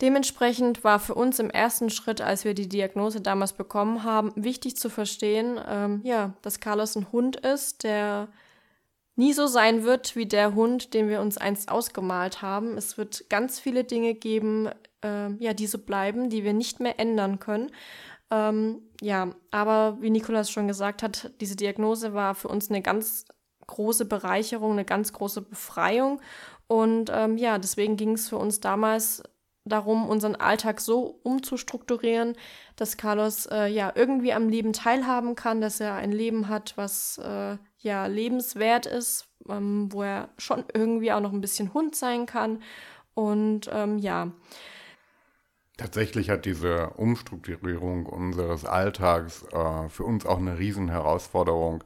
Dementsprechend 0.00 0.82
war 0.82 0.98
für 0.98 1.14
uns 1.14 1.38
im 1.38 1.50
ersten 1.50 1.90
Schritt, 1.90 2.20
als 2.20 2.44
wir 2.44 2.54
die 2.54 2.68
Diagnose 2.68 3.20
damals 3.20 3.52
bekommen 3.52 4.02
haben, 4.02 4.32
wichtig 4.34 4.76
zu 4.76 4.88
verstehen, 4.88 5.60
ähm, 5.68 6.00
ja, 6.04 6.34
dass 6.42 6.60
Carlos 6.60 6.96
ein 6.96 7.12
Hund 7.12 7.36
ist, 7.36 7.84
der 7.84 8.28
nie 9.16 9.34
so 9.34 9.46
sein 9.46 9.84
wird 9.84 10.16
wie 10.16 10.24
der 10.24 10.54
Hund, 10.54 10.94
den 10.94 11.08
wir 11.08 11.20
uns 11.20 11.36
einst 11.36 11.70
ausgemalt 11.70 12.40
haben. 12.40 12.78
Es 12.78 12.96
wird 12.96 13.28
ganz 13.28 13.60
viele 13.60 13.84
Dinge 13.84 14.14
geben, 14.14 14.70
äh, 15.04 15.30
ja, 15.38 15.52
die 15.52 15.66
so 15.66 15.78
bleiben, 15.78 16.30
die 16.30 16.44
wir 16.44 16.54
nicht 16.54 16.80
mehr 16.80 16.98
ändern 16.98 17.38
können. 17.38 17.70
Ähm, 18.30 18.82
ja, 19.02 19.30
aber 19.50 19.98
wie 20.00 20.08
Nikolas 20.08 20.50
schon 20.50 20.68
gesagt 20.68 21.02
hat, 21.02 21.32
diese 21.42 21.56
Diagnose 21.56 22.14
war 22.14 22.34
für 22.34 22.48
uns 22.48 22.70
eine 22.70 22.80
ganz 22.80 23.26
große 23.66 24.06
Bereicherung, 24.06 24.72
eine 24.72 24.86
ganz 24.86 25.12
große 25.12 25.42
Befreiung. 25.42 26.22
Und 26.66 27.10
ähm, 27.12 27.36
ja, 27.36 27.58
deswegen 27.58 27.96
ging 27.96 28.12
es 28.12 28.28
für 28.28 28.36
uns 28.38 28.60
damals 28.60 29.22
darum, 29.64 30.08
unseren 30.08 30.36
Alltag 30.36 30.80
so 30.80 31.20
umzustrukturieren, 31.22 32.36
dass 32.76 32.96
Carlos 32.96 33.46
äh, 33.46 33.66
ja 33.66 33.92
irgendwie 33.94 34.32
am 34.32 34.48
Leben 34.48 34.72
teilhaben 34.72 35.34
kann, 35.34 35.60
dass 35.60 35.80
er 35.80 35.94
ein 35.94 36.12
Leben 36.12 36.48
hat, 36.48 36.76
was 36.76 37.18
äh, 37.18 37.56
ja 37.78 38.06
lebenswert 38.06 38.86
ist, 38.86 39.28
ähm, 39.48 39.88
wo 39.92 40.02
er 40.02 40.30
schon 40.38 40.64
irgendwie 40.72 41.12
auch 41.12 41.20
noch 41.20 41.32
ein 41.32 41.40
bisschen 41.40 41.74
Hund 41.74 41.94
sein 41.94 42.26
kann. 42.26 42.62
Und 43.14 43.68
ähm, 43.72 43.98
ja. 43.98 44.32
Tatsächlich 45.76 46.30
hat 46.30 46.44
diese 46.44 46.90
Umstrukturierung 46.90 48.06
unseres 48.06 48.64
Alltags 48.64 49.44
äh, 49.52 49.88
für 49.88 50.04
uns 50.04 50.26
auch 50.26 50.38
eine 50.38 50.58
Riesenherausforderung 50.58 51.84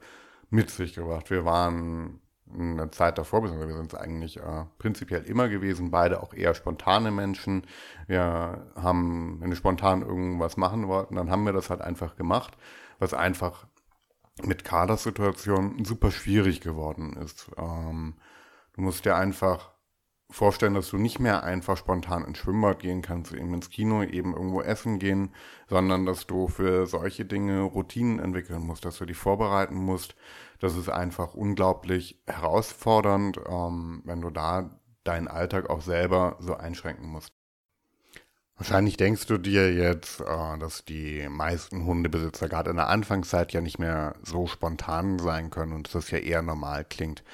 mit 0.50 0.70
sich 0.70 0.94
gebracht. 0.94 1.30
Wir 1.30 1.44
waren 1.44 2.20
eine 2.52 2.90
Zeit 2.90 3.18
davor, 3.18 3.42
wir 3.42 3.50
sind 3.50 3.92
es 3.92 3.98
eigentlich 3.98 4.38
äh, 4.38 4.64
prinzipiell 4.78 5.22
immer 5.24 5.48
gewesen, 5.48 5.90
beide 5.90 6.22
auch 6.22 6.34
eher 6.34 6.54
spontane 6.54 7.10
Menschen. 7.10 7.66
Wir 8.06 8.72
haben, 8.76 9.40
wenn 9.40 9.50
wir 9.50 9.56
spontan 9.56 10.02
irgendwas 10.02 10.56
machen 10.56 10.88
wollten, 10.88 11.16
dann 11.16 11.30
haben 11.30 11.44
wir 11.44 11.52
das 11.52 11.70
halt 11.70 11.80
einfach 11.80 12.16
gemacht. 12.16 12.56
was 12.98 13.14
einfach 13.14 13.66
mit 14.42 14.64
Kaders 14.64 15.02
Situation 15.04 15.84
super 15.84 16.10
schwierig 16.10 16.60
geworden 16.60 17.14
ist. 17.16 17.50
Ähm, 17.56 18.14
du 18.74 18.82
musst 18.82 19.04
dir 19.04 19.16
einfach 19.16 19.74
vorstellen, 20.30 20.74
dass 20.74 20.90
du 20.90 20.98
nicht 20.98 21.20
mehr 21.20 21.44
einfach 21.44 21.76
spontan 21.76 22.24
ins 22.24 22.38
Schwimmbad 22.38 22.80
gehen 22.80 23.02
kannst, 23.02 23.32
eben 23.32 23.54
ins 23.54 23.70
Kino, 23.70 24.02
eben 24.02 24.34
irgendwo 24.34 24.62
essen 24.62 24.98
gehen, 24.98 25.32
sondern 25.68 26.06
dass 26.06 26.26
du 26.26 26.48
für 26.48 26.86
solche 26.86 27.24
Dinge 27.24 27.62
Routinen 27.62 28.18
entwickeln 28.18 28.66
musst, 28.66 28.84
dass 28.84 28.98
du 28.98 29.04
die 29.04 29.14
vorbereiten 29.14 29.76
musst. 29.76 30.16
Das 30.60 30.76
ist 30.76 30.88
einfach 30.88 31.34
unglaublich 31.34 32.20
herausfordernd, 32.26 33.38
ähm, 33.48 34.02
wenn 34.04 34.20
du 34.20 34.30
da 34.30 34.80
deinen 35.04 35.28
Alltag 35.28 35.68
auch 35.70 35.82
selber 35.82 36.36
so 36.40 36.54
einschränken 36.54 37.06
musst. 37.06 37.32
Wahrscheinlich 38.56 38.96
denkst 38.96 39.26
du 39.26 39.36
dir 39.36 39.72
jetzt, 39.74 40.20
äh, 40.20 40.58
dass 40.58 40.84
die 40.84 41.28
meisten 41.28 41.84
Hundebesitzer 41.84 42.48
gerade 42.48 42.70
in 42.70 42.76
der 42.76 42.88
Anfangszeit 42.88 43.52
ja 43.52 43.60
nicht 43.60 43.78
mehr 43.78 44.14
so 44.22 44.46
spontan 44.46 45.18
sein 45.18 45.50
können 45.50 45.72
und 45.72 45.86
dass 45.86 45.92
das 45.92 46.10
ja 46.10 46.18
eher 46.18 46.42
normal 46.42 46.84
klingt. 46.84 47.24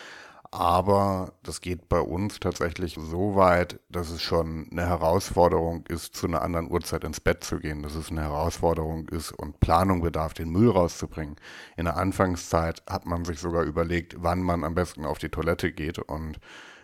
Aber 0.52 1.34
das 1.44 1.60
geht 1.60 1.88
bei 1.88 2.00
uns 2.00 2.40
tatsächlich 2.40 2.96
so 2.98 3.36
weit, 3.36 3.78
dass 3.88 4.10
es 4.10 4.20
schon 4.20 4.66
eine 4.72 4.84
Herausforderung 4.84 5.86
ist, 5.86 6.16
zu 6.16 6.26
einer 6.26 6.42
anderen 6.42 6.68
Uhrzeit 6.68 7.04
ins 7.04 7.20
Bett 7.20 7.44
zu 7.44 7.60
gehen. 7.60 7.84
Dass 7.84 7.94
es 7.94 8.10
eine 8.10 8.22
Herausforderung 8.22 9.08
ist 9.10 9.30
und 9.30 9.60
Planung 9.60 10.00
bedarf, 10.00 10.34
den 10.34 10.50
Müll 10.50 10.70
rauszubringen. 10.70 11.36
In 11.76 11.84
der 11.84 11.96
Anfangszeit 11.96 12.82
hat 12.88 13.06
man 13.06 13.24
sich 13.24 13.38
sogar 13.38 13.62
überlegt, 13.62 14.16
wann 14.18 14.42
man 14.42 14.64
am 14.64 14.74
besten 14.74 15.04
auf 15.04 15.18
die 15.18 15.28
Toilette 15.28 15.70
geht. 15.70 16.00
Und 16.00 16.40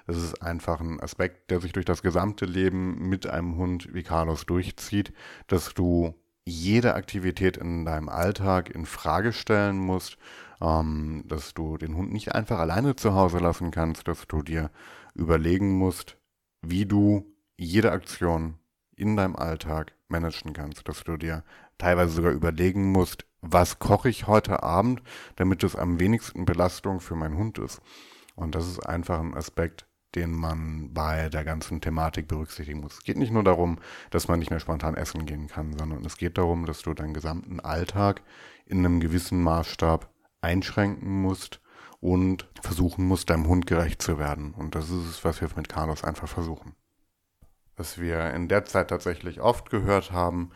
es 0.07 0.16
ist 0.16 0.42
einfach 0.42 0.81
ein 0.81 1.00
Aspekt, 1.00 1.50
der 1.50 1.61
sich 1.61 1.72
durch 1.72 1.87
das 1.87 2.02
gesamte 2.02 2.44
Leben 2.44 3.09
mit 3.09 3.26
einem 3.26 3.57
Hund 3.57 3.92
wie 3.92 4.05
Carlos 4.05 4.46
durchzieht, 4.46 5.12
dass 5.48 5.74
du 5.74 6.14
jede 6.44 6.94
Aktivität 6.94 7.57
in 7.57 7.85
deinem 7.85 8.09
Alltag 8.09 8.70
in 8.70 8.87
Frage 8.87 9.33
stellen 9.33 9.79
musst 9.79 10.18
ähm, 10.60 11.24
dass 11.26 11.54
du 11.54 11.76
den 11.78 11.96
Hund 11.96 12.12
nicht 12.12 12.34
einfach 12.34 12.58
alleine 12.58 12.96
zu 12.96 13.14
Hause 13.14 13.38
lassen 13.38 13.70
kannst, 13.70 14.08
dass 14.08 14.26
du 14.26 14.42
dir 14.42 14.70
überlegen 15.14 15.72
musst, 15.72 16.16
wie 16.62 16.86
du 16.86 17.26
jede 17.56 17.92
Aktion 17.92 18.58
in 18.96 19.16
deinem 19.16 19.36
Alltag 19.36 19.94
managen 20.08 20.52
kannst, 20.52 20.88
dass 20.88 21.04
du 21.04 21.16
dir 21.16 21.44
teilweise 21.78 22.12
sogar 22.12 22.32
überlegen 22.32 22.90
musst, 22.92 23.26
was 23.40 23.78
koche 23.78 24.08
ich 24.08 24.26
heute 24.26 24.62
Abend, 24.62 25.02
damit 25.36 25.62
es 25.62 25.76
am 25.76 26.00
wenigsten 26.00 26.44
Belastung 26.44 27.00
für 27.00 27.14
meinen 27.14 27.36
Hund 27.36 27.58
ist. 27.58 27.80
Und 28.34 28.54
das 28.54 28.66
ist 28.66 28.80
einfach 28.80 29.20
ein 29.20 29.34
Aspekt, 29.34 29.86
den 30.14 30.32
man 30.32 30.92
bei 30.94 31.28
der 31.28 31.44
ganzen 31.44 31.80
Thematik 31.80 32.28
berücksichtigen 32.28 32.80
muss. 32.80 32.94
Es 32.94 33.04
geht 33.04 33.18
nicht 33.18 33.32
nur 33.32 33.44
darum, 33.44 33.78
dass 34.10 34.28
man 34.28 34.38
nicht 34.38 34.50
mehr 34.50 34.60
spontan 34.60 34.94
essen 34.94 35.26
gehen 35.26 35.46
kann, 35.46 35.76
sondern 35.76 36.04
es 36.04 36.16
geht 36.16 36.38
darum, 36.38 36.64
dass 36.64 36.82
du 36.82 36.94
deinen 36.94 37.14
gesamten 37.14 37.60
Alltag 37.60 38.22
in 38.64 38.78
einem 38.78 39.00
gewissen 39.00 39.42
Maßstab 39.42 40.08
einschränken 40.46 41.22
musst 41.22 41.61
und 42.00 42.48
versuchen 42.62 43.04
musst, 43.04 43.30
deinem 43.30 43.48
Hund 43.48 43.66
gerecht 43.66 44.00
zu 44.00 44.18
werden. 44.18 44.54
Und 44.54 44.76
das 44.76 44.90
ist 44.90 45.06
es, 45.11 45.24
was 45.24 45.40
wir 45.40 45.48
mit 45.56 45.68
Carlos 45.68 46.04
einfach 46.04 46.28
versuchen. 46.28 46.76
Was 47.76 47.98
wir 47.98 48.30
in 48.30 48.48
der 48.48 48.64
Zeit 48.64 48.88
tatsächlich 48.88 49.40
oft 49.40 49.70
gehört 49.70 50.12
haben, 50.12 50.50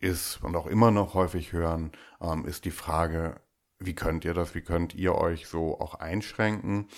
ist 0.00 0.42
und 0.42 0.54
auch 0.56 0.66
immer 0.66 0.90
noch 0.90 1.14
häufig 1.14 1.52
hören, 1.52 1.92
ähm, 2.20 2.44
ist 2.44 2.64
die 2.64 2.70
Frage, 2.70 3.40
wie 3.78 3.94
könnt 3.94 4.24
ihr 4.24 4.34
das, 4.34 4.54
wie 4.54 4.62
könnt 4.62 4.94
ihr 4.94 5.14
euch 5.14 5.48
so 5.48 5.80
auch 5.80 5.94
einschränken? 5.94 6.88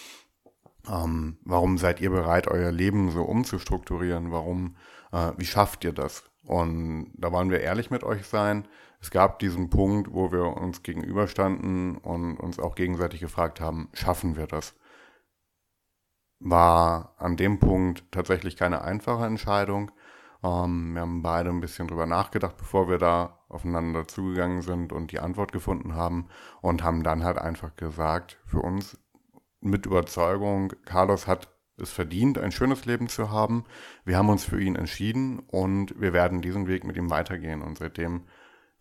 Ähm, 0.88 1.38
warum 1.44 1.78
seid 1.78 2.00
ihr 2.00 2.10
bereit, 2.10 2.48
euer 2.48 2.72
Leben 2.72 3.10
so 3.10 3.22
umzustrukturieren? 3.22 4.32
Warum, 4.32 4.76
äh, 5.12 5.32
wie 5.36 5.44
schafft 5.44 5.84
ihr 5.84 5.92
das? 5.92 6.31
Und 6.44 7.12
da 7.14 7.30
wollen 7.32 7.50
wir 7.50 7.60
ehrlich 7.60 7.90
mit 7.90 8.04
euch 8.04 8.26
sein 8.26 8.66
es 9.02 9.10
gab 9.10 9.40
diesen 9.40 9.68
Punkt, 9.68 10.14
wo 10.14 10.30
wir 10.30 10.56
uns 10.56 10.84
gegenüberstanden 10.84 11.98
und 11.98 12.36
uns 12.36 12.60
auch 12.60 12.76
gegenseitig 12.76 13.20
gefragt 13.20 13.60
haben, 13.60 13.88
schaffen 13.94 14.36
wir 14.36 14.46
das? 14.46 14.76
War 16.38 17.14
an 17.18 17.36
dem 17.36 17.58
Punkt 17.58 18.04
tatsächlich 18.12 18.56
keine 18.56 18.82
einfache 18.82 19.26
Entscheidung. 19.26 19.90
Ähm, 20.44 20.94
wir 20.94 21.00
haben 21.00 21.22
beide 21.22 21.50
ein 21.50 21.60
bisschen 21.60 21.88
drüber 21.88 22.06
nachgedacht, 22.06 22.56
bevor 22.56 22.88
wir 22.88 22.98
da 22.98 23.40
aufeinander 23.48 24.06
zugegangen 24.06 24.62
sind 24.62 24.92
und 24.92 25.10
die 25.10 25.18
Antwort 25.18 25.50
gefunden 25.50 25.96
haben 25.96 26.28
und 26.60 26.84
haben 26.84 27.02
dann 27.02 27.24
halt 27.24 27.38
einfach 27.38 27.74
gesagt, 27.74 28.38
für 28.46 28.60
uns 28.60 28.96
mit 29.60 29.84
Überzeugung, 29.84 30.72
Carlos 30.84 31.26
hat 31.26 31.48
es 31.76 31.90
verdient, 31.90 32.38
ein 32.38 32.52
schönes 32.52 32.84
Leben 32.84 33.08
zu 33.08 33.30
haben. 33.30 33.64
Wir 34.04 34.16
haben 34.16 34.28
uns 34.28 34.44
für 34.44 34.60
ihn 34.60 34.76
entschieden 34.76 35.40
und 35.40 36.00
wir 36.00 36.12
werden 36.12 36.42
diesen 36.42 36.66
Weg 36.66 36.84
mit 36.84 36.96
ihm 36.96 37.10
weitergehen. 37.10 37.62
Und 37.62 37.78
seitdem 37.78 38.22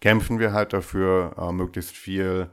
kämpfen 0.02 0.40
wir 0.40 0.54
halt 0.54 0.74
dafür, 0.74 1.36
äh, 1.38 1.52
möglichst 1.52 1.96
viel 1.96 2.52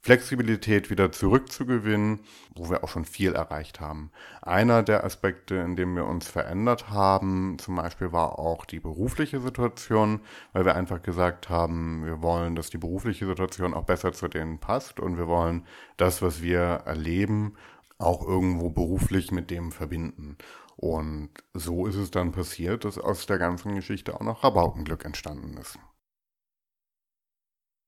Flexibilität 0.00 0.90
wieder 0.90 1.10
zurückzugewinnen, 1.10 2.20
wo 2.54 2.70
wir 2.70 2.84
auch 2.84 2.88
schon 2.88 3.04
viel 3.04 3.34
erreicht 3.34 3.80
haben. 3.80 4.12
Einer 4.40 4.82
der 4.82 5.04
Aspekte, 5.04 5.56
in 5.56 5.74
dem 5.74 5.96
wir 5.96 6.06
uns 6.06 6.28
verändert 6.28 6.88
haben, 6.88 7.58
zum 7.58 7.76
Beispiel 7.76 8.12
war 8.12 8.38
auch 8.38 8.64
die 8.64 8.78
berufliche 8.78 9.40
Situation, 9.40 10.20
weil 10.52 10.64
wir 10.64 10.76
einfach 10.76 11.02
gesagt 11.02 11.48
haben, 11.50 12.04
wir 12.06 12.22
wollen, 12.22 12.54
dass 12.54 12.70
die 12.70 12.78
berufliche 12.78 13.26
Situation 13.26 13.74
auch 13.74 13.84
besser 13.84 14.12
zu 14.12 14.28
denen 14.28 14.60
passt 14.60 15.00
und 15.00 15.18
wir 15.18 15.26
wollen 15.26 15.66
das, 15.96 16.22
was 16.22 16.42
wir 16.42 16.60
erleben, 16.86 17.56
auch 17.98 18.26
irgendwo 18.26 18.70
beruflich 18.70 19.30
mit 19.30 19.50
dem 19.50 19.72
verbinden. 19.72 20.38
Und 20.76 21.30
so 21.54 21.86
ist 21.86 21.96
es 21.96 22.10
dann 22.10 22.32
passiert, 22.32 22.84
dass 22.84 22.98
aus 22.98 23.26
der 23.26 23.38
ganzen 23.38 23.74
Geschichte 23.74 24.14
auch 24.14 24.20
noch 24.20 24.44
Rabaukenglück 24.44 25.04
entstanden 25.04 25.56
ist. 25.58 25.78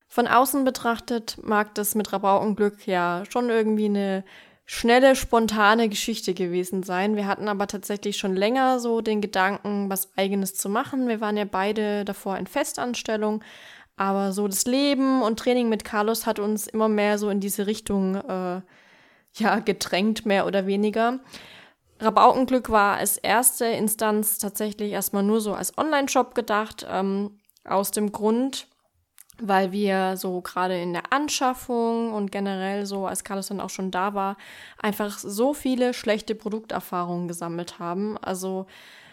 Von 0.08 0.26
außen 0.26 0.64
betrachtet 0.64 1.38
mag 1.40 1.72
das 1.76 1.94
mit 1.94 2.12
Rabaukenglück 2.12 2.84
ja 2.88 3.22
schon 3.30 3.48
irgendwie 3.48 3.84
eine 3.84 4.24
schnelle, 4.66 5.14
spontane 5.14 5.88
Geschichte 5.88 6.34
gewesen 6.34 6.82
sein. 6.82 7.14
Wir 7.14 7.28
hatten 7.28 7.46
aber 7.46 7.68
tatsächlich 7.68 8.16
schon 8.16 8.34
länger 8.34 8.80
so 8.80 9.00
den 9.00 9.20
Gedanken, 9.20 9.88
was 9.88 10.16
eigenes 10.16 10.54
zu 10.54 10.68
machen. 10.68 11.06
Wir 11.06 11.20
waren 11.20 11.36
ja 11.36 11.44
beide 11.44 12.04
davor 12.04 12.38
in 12.38 12.48
Festanstellung, 12.48 13.44
aber 13.96 14.32
so 14.32 14.48
das 14.48 14.66
Leben 14.66 15.22
und 15.22 15.38
Training 15.38 15.68
mit 15.68 15.84
Carlos 15.84 16.26
hat 16.26 16.40
uns 16.40 16.66
immer 16.66 16.88
mehr 16.88 17.18
so 17.18 17.30
in 17.30 17.38
diese 17.38 17.66
Richtung 17.68 18.16
äh, 18.16 18.62
ja 19.34 19.58
gedrängt, 19.58 20.26
mehr 20.26 20.46
oder 20.46 20.66
weniger. 20.66 21.20
Rabaukenglück 22.00 22.70
war 22.70 22.96
als 22.96 23.18
erste 23.18 23.66
Instanz 23.66 24.38
tatsächlich 24.38 24.92
erstmal 24.92 25.22
nur 25.22 25.40
so 25.40 25.54
als 25.54 25.76
Online-Shop 25.76 26.34
gedacht, 26.34 26.86
ähm, 26.88 27.38
aus 27.64 27.90
dem 27.90 28.10
Grund, 28.10 28.66
weil 29.38 29.72
wir 29.72 30.16
so 30.16 30.40
gerade 30.40 30.80
in 30.80 30.92
der 30.94 31.12
Anschaffung 31.12 32.12
und 32.12 32.32
generell 32.32 32.86
so, 32.86 33.06
als 33.06 33.22
Carlos 33.22 33.48
dann 33.48 33.60
auch 33.60 33.70
schon 33.70 33.90
da 33.90 34.14
war, 34.14 34.36
einfach 34.78 35.18
so 35.18 35.52
viele 35.52 35.92
schlechte 35.92 36.34
Produkterfahrungen 36.34 37.28
gesammelt 37.28 37.78
haben. 37.78 38.16
Also 38.18 38.66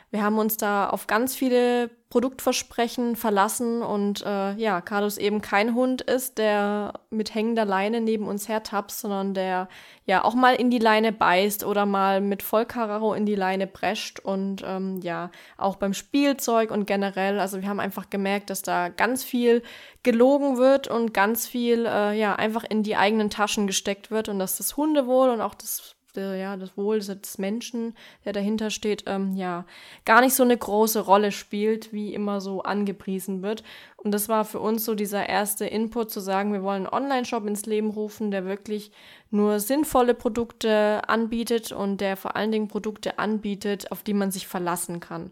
wir 0.09 0.23
haben 0.23 0.39
uns 0.39 0.55
da 0.55 0.89
auf 0.89 1.07
ganz 1.07 1.35
viele 1.35 1.89
Produktversprechen 2.09 3.17
verlassen 3.17 3.81
und 3.81 4.25
äh, 4.25 4.53
ja, 4.53 4.79
Carlos 4.79 5.17
eben 5.17 5.41
kein 5.41 5.75
Hund 5.75 6.01
ist, 6.01 6.37
der 6.37 6.93
mit 7.09 7.35
hängender 7.35 7.65
Leine 7.65 7.99
neben 7.99 8.25
uns 8.25 8.47
hertapst, 8.47 9.01
sondern 9.01 9.33
der 9.33 9.67
ja 10.05 10.23
auch 10.23 10.33
mal 10.33 10.55
in 10.55 10.71
die 10.71 10.79
Leine 10.79 11.11
beißt 11.11 11.65
oder 11.65 11.85
mal 11.85 12.21
mit 12.21 12.43
Vollkaracho 12.43 13.13
in 13.13 13.25
die 13.25 13.35
Leine 13.35 13.67
prescht 13.67 14.21
und 14.21 14.63
ähm, 14.65 15.01
ja, 15.01 15.29
auch 15.57 15.75
beim 15.75 15.93
Spielzeug 15.93 16.71
und 16.71 16.87
generell, 16.87 17.41
also 17.41 17.61
wir 17.61 17.67
haben 17.67 17.81
einfach 17.81 18.09
gemerkt, 18.09 18.49
dass 18.49 18.61
da 18.61 18.87
ganz 18.87 19.25
viel 19.25 19.61
gelogen 20.03 20.57
wird 20.57 20.87
und 20.87 21.13
ganz 21.13 21.45
viel 21.45 21.85
äh, 21.85 22.17
ja 22.17 22.33
einfach 22.37 22.63
in 22.63 22.83
die 22.83 22.95
eigenen 22.95 23.29
Taschen 23.29 23.67
gesteckt 23.67 24.09
wird 24.09 24.29
und 24.29 24.39
dass 24.39 24.55
das 24.55 24.77
Hundewohl 24.77 25.29
und 25.29 25.41
auch 25.41 25.55
das 25.55 25.96
der, 26.17 26.35
ja, 26.35 26.57
das 26.57 26.75
Wohl 26.75 26.99
des 26.99 27.37
Menschen, 27.37 27.95
der 28.25 28.33
dahinter 28.33 28.69
steht, 28.69 29.03
ähm, 29.07 29.35
ja, 29.35 29.65
gar 30.03 30.21
nicht 30.21 30.33
so 30.33 30.43
eine 30.43 30.57
große 30.57 30.99
Rolle 30.99 31.31
spielt, 31.31 31.93
wie 31.93 32.13
immer 32.13 32.41
so 32.41 32.63
angepriesen 32.63 33.41
wird. 33.41 33.63
Und 33.95 34.11
das 34.11 34.27
war 34.27 34.43
für 34.43 34.59
uns 34.59 34.83
so 34.83 34.95
dieser 34.95 35.29
erste 35.29 35.65
Input 35.65 36.11
zu 36.11 36.19
sagen, 36.19 36.51
wir 36.51 36.63
wollen 36.63 36.87
einen 36.87 36.93
Online-Shop 36.93 37.47
ins 37.47 37.65
Leben 37.65 37.91
rufen, 37.91 38.31
der 38.31 38.45
wirklich 38.45 38.91
nur 39.29 39.59
sinnvolle 39.59 40.13
Produkte 40.13 41.07
anbietet 41.07 41.71
und 41.71 42.01
der 42.01 42.17
vor 42.17 42.35
allen 42.35 42.51
Dingen 42.51 42.67
Produkte 42.67 43.19
anbietet, 43.19 43.91
auf 43.91 44.03
die 44.03 44.13
man 44.13 44.31
sich 44.31 44.47
verlassen 44.47 44.99
kann 44.99 45.31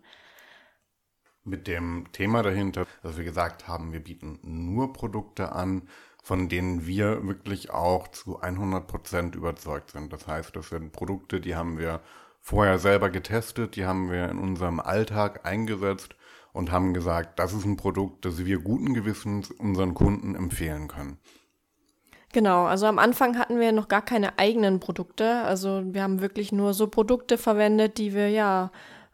mit 1.46 1.68
dem 1.68 2.08
Thema 2.12 2.42
dahinter, 2.42 2.88
dass 3.04 3.18
wir 3.18 3.24
gesagt 3.24 3.68
haben, 3.68 3.94
wir 3.94 4.00
bieten 4.04 4.40
nur 4.42 4.94
Produkte 4.94 5.52
an, 5.52 5.84
von 6.26 6.50
denen 6.50 6.88
wir 6.88 7.28
wirklich 7.28 7.70
auch 7.70 8.08
zu 8.08 8.40
100 8.40 8.88
Prozent 8.88 9.36
überzeugt 9.36 9.92
sind. 9.92 10.12
Das 10.12 10.26
heißt, 10.26 10.56
das 10.56 10.70
sind 10.70 10.92
Produkte, 10.92 11.40
die 11.40 11.56
haben 11.56 11.78
wir 11.78 12.02
vorher 12.42 12.80
selber 12.80 13.12
getestet, 13.12 13.76
die 13.76 13.86
haben 13.86 14.10
wir 14.10 14.30
in 14.30 14.40
unserem 14.40 14.80
Alltag 14.80 15.46
eingesetzt 15.46 16.16
und 16.52 16.72
haben 16.72 16.96
gesagt, 16.96 17.38
das 17.38 17.54
ist 17.54 17.66
ein 17.66 17.78
Produkt, 17.78 18.26
das 18.26 18.44
wir 18.44 18.58
guten 18.58 18.96
Gewissens 18.96 19.52
unseren 19.52 19.94
Kunden 19.94 20.34
empfehlen 20.34 20.88
können. 20.88 21.20
Genau, 22.34 22.66
also 22.66 22.88
am 22.88 22.98
Anfang 22.98 23.38
hatten 23.38 23.60
wir 23.60 23.72
noch 23.72 23.88
gar 23.88 24.02
keine 24.02 24.40
eigenen 24.40 24.80
Produkte. 24.80 25.44
Also 25.44 25.84
wir 25.86 26.02
haben 26.02 26.22
wirklich 26.22 26.52
nur 26.52 26.74
so 26.74 26.88
Produkte 26.88 27.38
verwendet, 27.38 28.00
die 28.00 28.16
wir 28.16 28.30
ja 28.32 28.72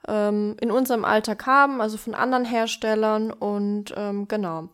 ähm, 0.08 0.56
in 0.62 0.72
unserem 0.72 1.04
Alltag 1.04 1.46
haben, 1.46 1.82
also 1.82 1.98
von 1.98 2.16
anderen 2.16 2.46
Herstellern 2.46 3.34
und 3.34 3.94
ähm, 3.98 4.30
genau. 4.30 4.70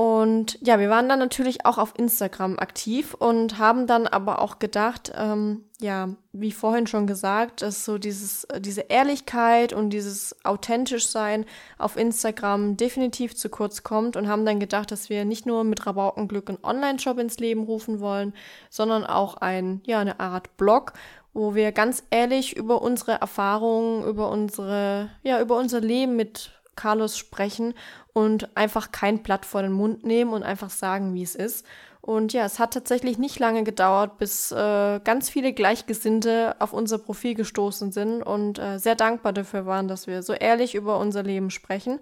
Und 0.00 0.58
ja, 0.62 0.78
wir 0.78 0.88
waren 0.88 1.10
dann 1.10 1.18
natürlich 1.18 1.66
auch 1.66 1.76
auf 1.76 1.92
Instagram 1.94 2.58
aktiv 2.58 3.12
und 3.12 3.58
haben 3.58 3.86
dann 3.86 4.06
aber 4.06 4.40
auch 4.40 4.58
gedacht, 4.58 5.12
ähm, 5.14 5.66
ja, 5.78 6.08
wie 6.32 6.52
vorhin 6.52 6.86
schon 6.86 7.06
gesagt, 7.06 7.60
dass 7.60 7.84
so 7.84 7.98
dieses, 7.98 8.44
äh, 8.44 8.62
diese 8.62 8.80
Ehrlichkeit 8.80 9.74
und 9.74 9.90
dieses 9.90 10.42
authentisch 10.42 11.06
sein 11.06 11.44
auf 11.76 11.98
Instagram 11.98 12.78
definitiv 12.78 13.36
zu 13.36 13.50
kurz 13.50 13.82
kommt 13.82 14.16
und 14.16 14.26
haben 14.26 14.46
dann 14.46 14.58
gedacht, 14.58 14.90
dass 14.90 15.10
wir 15.10 15.26
nicht 15.26 15.44
nur 15.44 15.64
mit 15.64 15.84
Rabaukenglück 15.84 16.48
einen 16.48 16.64
Online-Shop 16.64 17.18
ins 17.18 17.38
Leben 17.38 17.64
rufen 17.64 18.00
wollen, 18.00 18.32
sondern 18.70 19.04
auch 19.04 19.36
ein, 19.36 19.82
ja, 19.84 19.98
eine 19.98 20.18
Art 20.18 20.56
Blog, 20.56 20.94
wo 21.34 21.54
wir 21.54 21.72
ganz 21.72 22.04
ehrlich 22.08 22.56
über 22.56 22.80
unsere 22.80 23.20
Erfahrungen, 23.20 24.04
über 24.04 24.30
unsere, 24.30 25.10
ja, 25.24 25.42
über 25.42 25.58
unser 25.58 25.82
Leben 25.82 26.16
mit 26.16 26.52
Carlos 26.76 27.18
sprechen 27.18 27.74
und 28.12 28.56
einfach 28.56 28.92
kein 28.92 29.22
Blatt 29.22 29.44
vor 29.44 29.62
den 29.62 29.72
Mund 29.72 30.04
nehmen 30.04 30.32
und 30.32 30.42
einfach 30.42 30.70
sagen, 30.70 31.14
wie 31.14 31.22
es 31.22 31.34
ist. 31.34 31.66
Und 32.00 32.32
ja, 32.32 32.46
es 32.46 32.58
hat 32.58 32.72
tatsächlich 32.72 33.18
nicht 33.18 33.38
lange 33.38 33.62
gedauert, 33.62 34.16
bis 34.16 34.50
äh, 34.52 35.00
ganz 35.04 35.28
viele 35.28 35.52
Gleichgesinnte 35.52 36.56
auf 36.58 36.72
unser 36.72 36.98
Profil 36.98 37.34
gestoßen 37.34 37.92
sind 37.92 38.22
und 38.22 38.58
äh, 38.58 38.78
sehr 38.78 38.94
dankbar 38.94 39.32
dafür 39.34 39.66
waren, 39.66 39.86
dass 39.86 40.06
wir 40.06 40.22
so 40.22 40.32
ehrlich 40.32 40.74
über 40.74 40.98
unser 40.98 41.22
Leben 41.22 41.50
sprechen. 41.50 42.00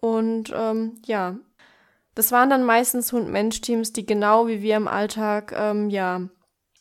Und 0.00 0.52
ähm, 0.54 0.96
ja, 1.06 1.36
das 2.16 2.32
waren 2.32 2.50
dann 2.50 2.64
meistens 2.64 3.12
Hund-Mensch-Teams, 3.12 3.92
die 3.92 4.04
genau 4.04 4.48
wie 4.48 4.62
wir 4.62 4.76
im 4.76 4.88
Alltag 4.88 5.54
ähm, 5.56 5.90
ja 5.90 6.22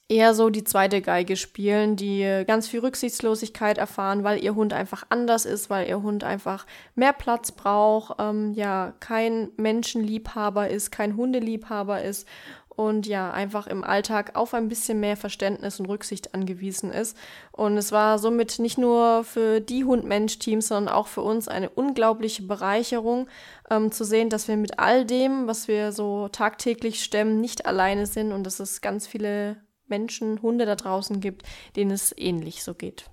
eher 0.08 0.36
so 0.36 0.50
die 0.50 0.64
zweite 0.64 1.02
Geige 1.02 1.36
spielen, 1.36 1.96
die 1.96 2.44
ganz 2.46 2.68
viel 2.68 2.82
Rücksichtslosigkeit 2.82 3.78
erfahren, 3.78 4.24
weil 4.24 4.44
ihr 4.44 4.54
Hund 4.54 4.72
einfach 4.72 5.04
anders 5.10 5.46
ist, 5.46 5.70
weil 5.70 5.88
ihr 5.88 6.02
Hund 6.04 6.24
einfach 6.24 6.68
mehr 6.94 7.14
Platz 7.14 7.52
braucht, 7.52 8.18
ähm, 8.20 8.54
ja, 8.54 8.94
kein 9.00 9.50
Menschenliebhaber 9.58 10.70
ist, 10.70 10.92
kein 10.92 11.18
Hundeliebhaber 11.18 12.04
ist 12.04 12.28
und 12.76 13.08
ja, 13.08 13.32
einfach 13.32 13.68
im 13.68 13.84
Alltag 13.84 14.36
auf 14.36 14.54
ein 14.54 14.68
bisschen 14.68 15.00
mehr 15.00 15.18
Verständnis 15.18 15.80
und 15.80 15.88
Rücksicht 15.88 16.36
angewiesen 16.36 16.92
ist. 16.92 17.18
Und 17.52 17.78
es 17.78 17.92
war 17.92 18.20
somit 18.20 18.60
nicht 18.60 18.78
nur 18.78 19.24
für 19.24 19.62
die 19.62 19.86
Hund-Mensch-Teams, 19.86 20.68
sondern 20.68 20.94
auch 20.94 21.08
für 21.08 21.22
uns 21.22 21.48
eine 21.48 21.70
unglaubliche 21.70 22.44
Bereicherung, 22.44 23.28
ähm, 23.70 23.92
zu 23.92 24.04
sehen, 24.04 24.30
dass 24.30 24.48
wir 24.48 24.58
mit 24.58 24.78
all 24.78 25.06
dem, 25.06 25.48
was 25.48 25.68
wir 25.68 25.92
so 25.92 26.28
tagtäglich 26.28 27.04
stemmen, 27.04 27.40
nicht 27.40 27.66
alleine 27.66 28.06
sind 28.06 28.32
und 28.34 28.44
dass 28.44 28.60
es 28.60 28.82
ganz 28.82 29.08
viele 29.08 29.58
Menschen, 29.88 30.42
Hunde 30.42 30.66
da 30.66 30.76
draußen 30.76 31.20
gibt, 31.20 31.44
denen 31.76 31.92
es 31.92 32.14
ähnlich 32.18 32.64
so 32.64 32.74
geht. 32.74 33.10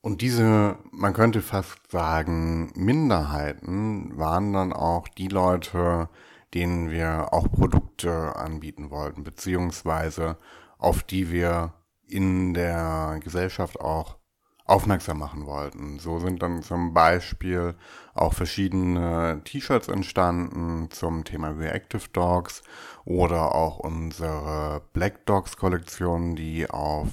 Und 0.00 0.20
diese, 0.20 0.76
man 0.90 1.14
könnte 1.14 1.40
fast 1.40 1.90
sagen, 1.90 2.72
Minderheiten 2.74 4.18
waren 4.18 4.52
dann 4.52 4.72
auch 4.74 5.08
die 5.08 5.28
Leute, 5.28 6.10
denen 6.52 6.90
wir 6.90 7.32
auch 7.32 7.50
Produkte 7.50 8.36
anbieten 8.36 8.90
wollten, 8.90 9.24
beziehungsweise 9.24 10.36
auf 10.78 11.02
die 11.02 11.30
wir 11.30 11.72
in 12.06 12.52
der 12.52 13.18
Gesellschaft 13.24 13.80
auch 13.80 14.18
aufmerksam 14.64 15.18
machen 15.18 15.46
wollten. 15.46 15.98
So 15.98 16.18
sind 16.18 16.42
dann 16.42 16.62
zum 16.62 16.94
Beispiel 16.94 17.74
auch 18.14 18.32
verschiedene 18.32 19.42
T-Shirts 19.44 19.88
entstanden 19.88 20.88
zum 20.90 21.24
Thema 21.24 21.48
Reactive 21.50 22.08
Dogs 22.12 22.62
oder 23.04 23.54
auch 23.54 23.78
unsere 23.78 24.82
Black 24.92 25.26
Dogs 25.26 25.56
Kollektion, 25.56 26.34
die 26.34 26.68
auf 26.70 27.08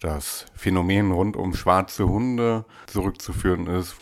das 0.00 0.46
Phänomen 0.54 1.12
rund 1.12 1.36
um 1.36 1.54
schwarze 1.54 2.08
Hunde 2.08 2.64
zurückzuführen 2.86 3.66
ist. 3.66 3.96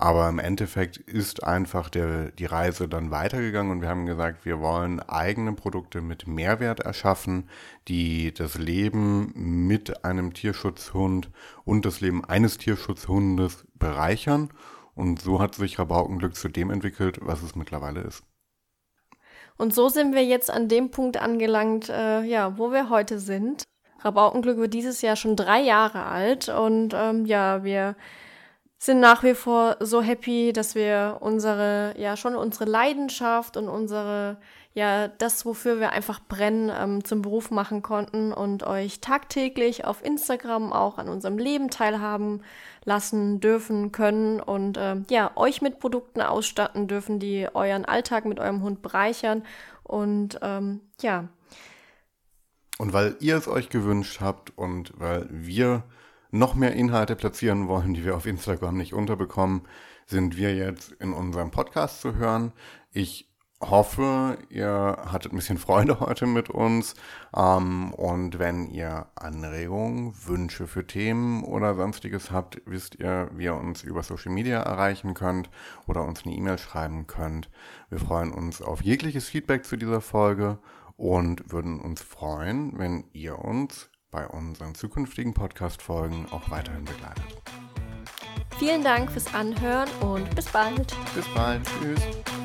Aber 0.00 0.28
im 0.28 0.38
Endeffekt 0.38 0.96
ist 0.96 1.42
einfach 1.42 1.88
der, 1.88 2.30
die 2.30 2.44
Reise 2.44 2.88
dann 2.88 3.10
weitergegangen 3.10 3.72
und 3.72 3.82
wir 3.82 3.88
haben 3.88 4.06
gesagt, 4.06 4.44
wir 4.44 4.60
wollen 4.60 5.00
eigene 5.00 5.54
Produkte 5.54 6.02
mit 6.02 6.28
Mehrwert 6.28 6.78
erschaffen, 6.78 7.48
die 7.88 8.32
das 8.32 8.56
Leben 8.56 9.32
mit 9.34 10.04
einem 10.04 10.34
Tierschutzhund 10.34 11.30
und 11.64 11.84
das 11.84 12.00
Leben 12.00 12.24
eines 12.24 12.58
Tierschutzhundes 12.58 13.64
bereichern. 13.74 14.50
Und 14.94 15.20
so 15.20 15.40
hat 15.40 15.56
sich 15.56 15.80
Rabaukenglück 15.80 16.36
zu 16.36 16.48
dem 16.48 16.70
entwickelt, 16.70 17.18
was 17.20 17.42
es 17.42 17.56
mittlerweile 17.56 18.02
ist. 18.02 18.22
Und 19.56 19.74
so 19.74 19.88
sind 19.88 20.14
wir 20.14 20.24
jetzt 20.24 20.48
an 20.48 20.68
dem 20.68 20.92
Punkt 20.92 21.16
angelangt, 21.16 21.88
äh, 21.88 22.22
ja, 22.22 22.56
wo 22.56 22.70
wir 22.70 22.88
heute 22.88 23.18
sind. 23.18 23.64
Rabaukenglück 24.02 24.58
wird 24.58 24.74
dieses 24.74 25.02
Jahr 25.02 25.16
schon 25.16 25.34
drei 25.34 25.60
Jahre 25.60 26.04
alt 26.04 26.48
und 26.48 26.94
ähm, 26.94 27.26
ja, 27.26 27.64
wir 27.64 27.96
sind 28.78 29.00
nach 29.00 29.24
wie 29.24 29.34
vor 29.34 29.76
so 29.80 30.00
happy, 30.00 30.52
dass 30.52 30.76
wir 30.76 31.18
unsere, 31.20 31.94
ja, 31.98 32.16
schon 32.16 32.36
unsere 32.36 32.64
Leidenschaft 32.64 33.56
und 33.56 33.68
unsere, 33.68 34.36
ja, 34.72 35.08
das, 35.08 35.44
wofür 35.44 35.80
wir 35.80 35.90
einfach 35.90 36.20
brennen, 36.20 36.70
ähm, 36.72 37.04
zum 37.04 37.20
Beruf 37.20 37.50
machen 37.50 37.82
konnten 37.82 38.32
und 38.32 38.62
euch 38.62 39.00
tagtäglich 39.00 39.84
auf 39.84 40.04
Instagram 40.04 40.72
auch 40.72 40.98
an 40.98 41.08
unserem 41.08 41.38
Leben 41.38 41.70
teilhaben 41.70 42.42
lassen 42.84 43.40
dürfen 43.40 43.90
können 43.90 44.40
und 44.40 44.78
ähm, 44.80 45.04
ja, 45.10 45.32
euch 45.34 45.60
mit 45.60 45.80
Produkten 45.80 46.20
ausstatten 46.20 46.86
dürfen, 46.86 47.18
die 47.18 47.48
euren 47.52 47.84
Alltag 47.84 48.26
mit 48.26 48.38
eurem 48.38 48.62
Hund 48.62 48.80
bereichern 48.80 49.42
und 49.82 50.38
ähm, 50.40 50.82
ja. 51.00 51.28
Und 52.78 52.92
weil 52.92 53.16
ihr 53.18 53.36
es 53.36 53.48
euch 53.48 53.70
gewünscht 53.70 54.20
habt 54.20 54.56
und 54.56 54.92
weil 54.96 55.26
wir 55.30 55.82
noch 56.30 56.54
mehr 56.54 56.74
Inhalte 56.74 57.16
platzieren 57.16 57.68
wollen, 57.68 57.94
die 57.94 58.04
wir 58.04 58.16
auf 58.16 58.26
Instagram 58.26 58.76
nicht 58.76 58.94
unterbekommen, 58.94 59.62
sind 60.06 60.36
wir 60.36 60.54
jetzt 60.54 60.92
in 60.92 61.12
unserem 61.12 61.50
Podcast 61.50 62.00
zu 62.00 62.14
hören. 62.14 62.52
Ich 62.92 63.28
hoffe, 63.60 64.38
ihr 64.50 64.96
hattet 65.10 65.32
ein 65.32 65.36
bisschen 65.36 65.58
Freude 65.58 66.00
heute 66.00 66.26
mit 66.26 66.50
uns. 66.50 66.94
Ähm, 67.36 67.92
und 67.94 68.38
wenn 68.38 68.66
ihr 68.66 69.06
Anregungen, 69.16 70.14
Wünsche 70.26 70.66
für 70.66 70.86
Themen 70.86 71.44
oder 71.44 71.74
sonstiges 71.74 72.30
habt, 72.30 72.62
wisst 72.66 72.96
ihr, 72.96 73.30
wie 73.34 73.44
ihr 73.44 73.54
uns 73.54 73.82
über 73.82 74.02
Social 74.02 74.32
Media 74.32 74.60
erreichen 74.60 75.14
könnt 75.14 75.50
oder 75.86 76.04
uns 76.04 76.24
eine 76.24 76.34
E-Mail 76.34 76.58
schreiben 76.58 77.06
könnt. 77.06 77.50
Wir 77.90 77.98
freuen 77.98 78.32
uns 78.32 78.62
auf 78.62 78.82
jegliches 78.82 79.28
Feedback 79.28 79.64
zu 79.64 79.76
dieser 79.76 80.00
Folge 80.00 80.58
und 80.96 81.52
würden 81.52 81.80
uns 81.80 82.00
freuen, 82.00 82.78
wenn 82.78 83.04
ihr 83.12 83.38
uns 83.38 83.90
bei 84.10 84.26
unseren 84.26 84.74
zukünftigen 84.74 85.34
Podcast-Folgen 85.34 86.26
auch 86.30 86.50
weiterhin 86.50 86.84
begleitet. 86.84 87.24
Vielen 88.58 88.82
Dank 88.82 89.10
fürs 89.10 89.32
Anhören 89.34 89.88
und 90.00 90.34
bis 90.34 90.46
bald. 90.46 90.94
Bis 91.14 91.26
bald. 91.34 91.62
Tschüss. 91.80 92.37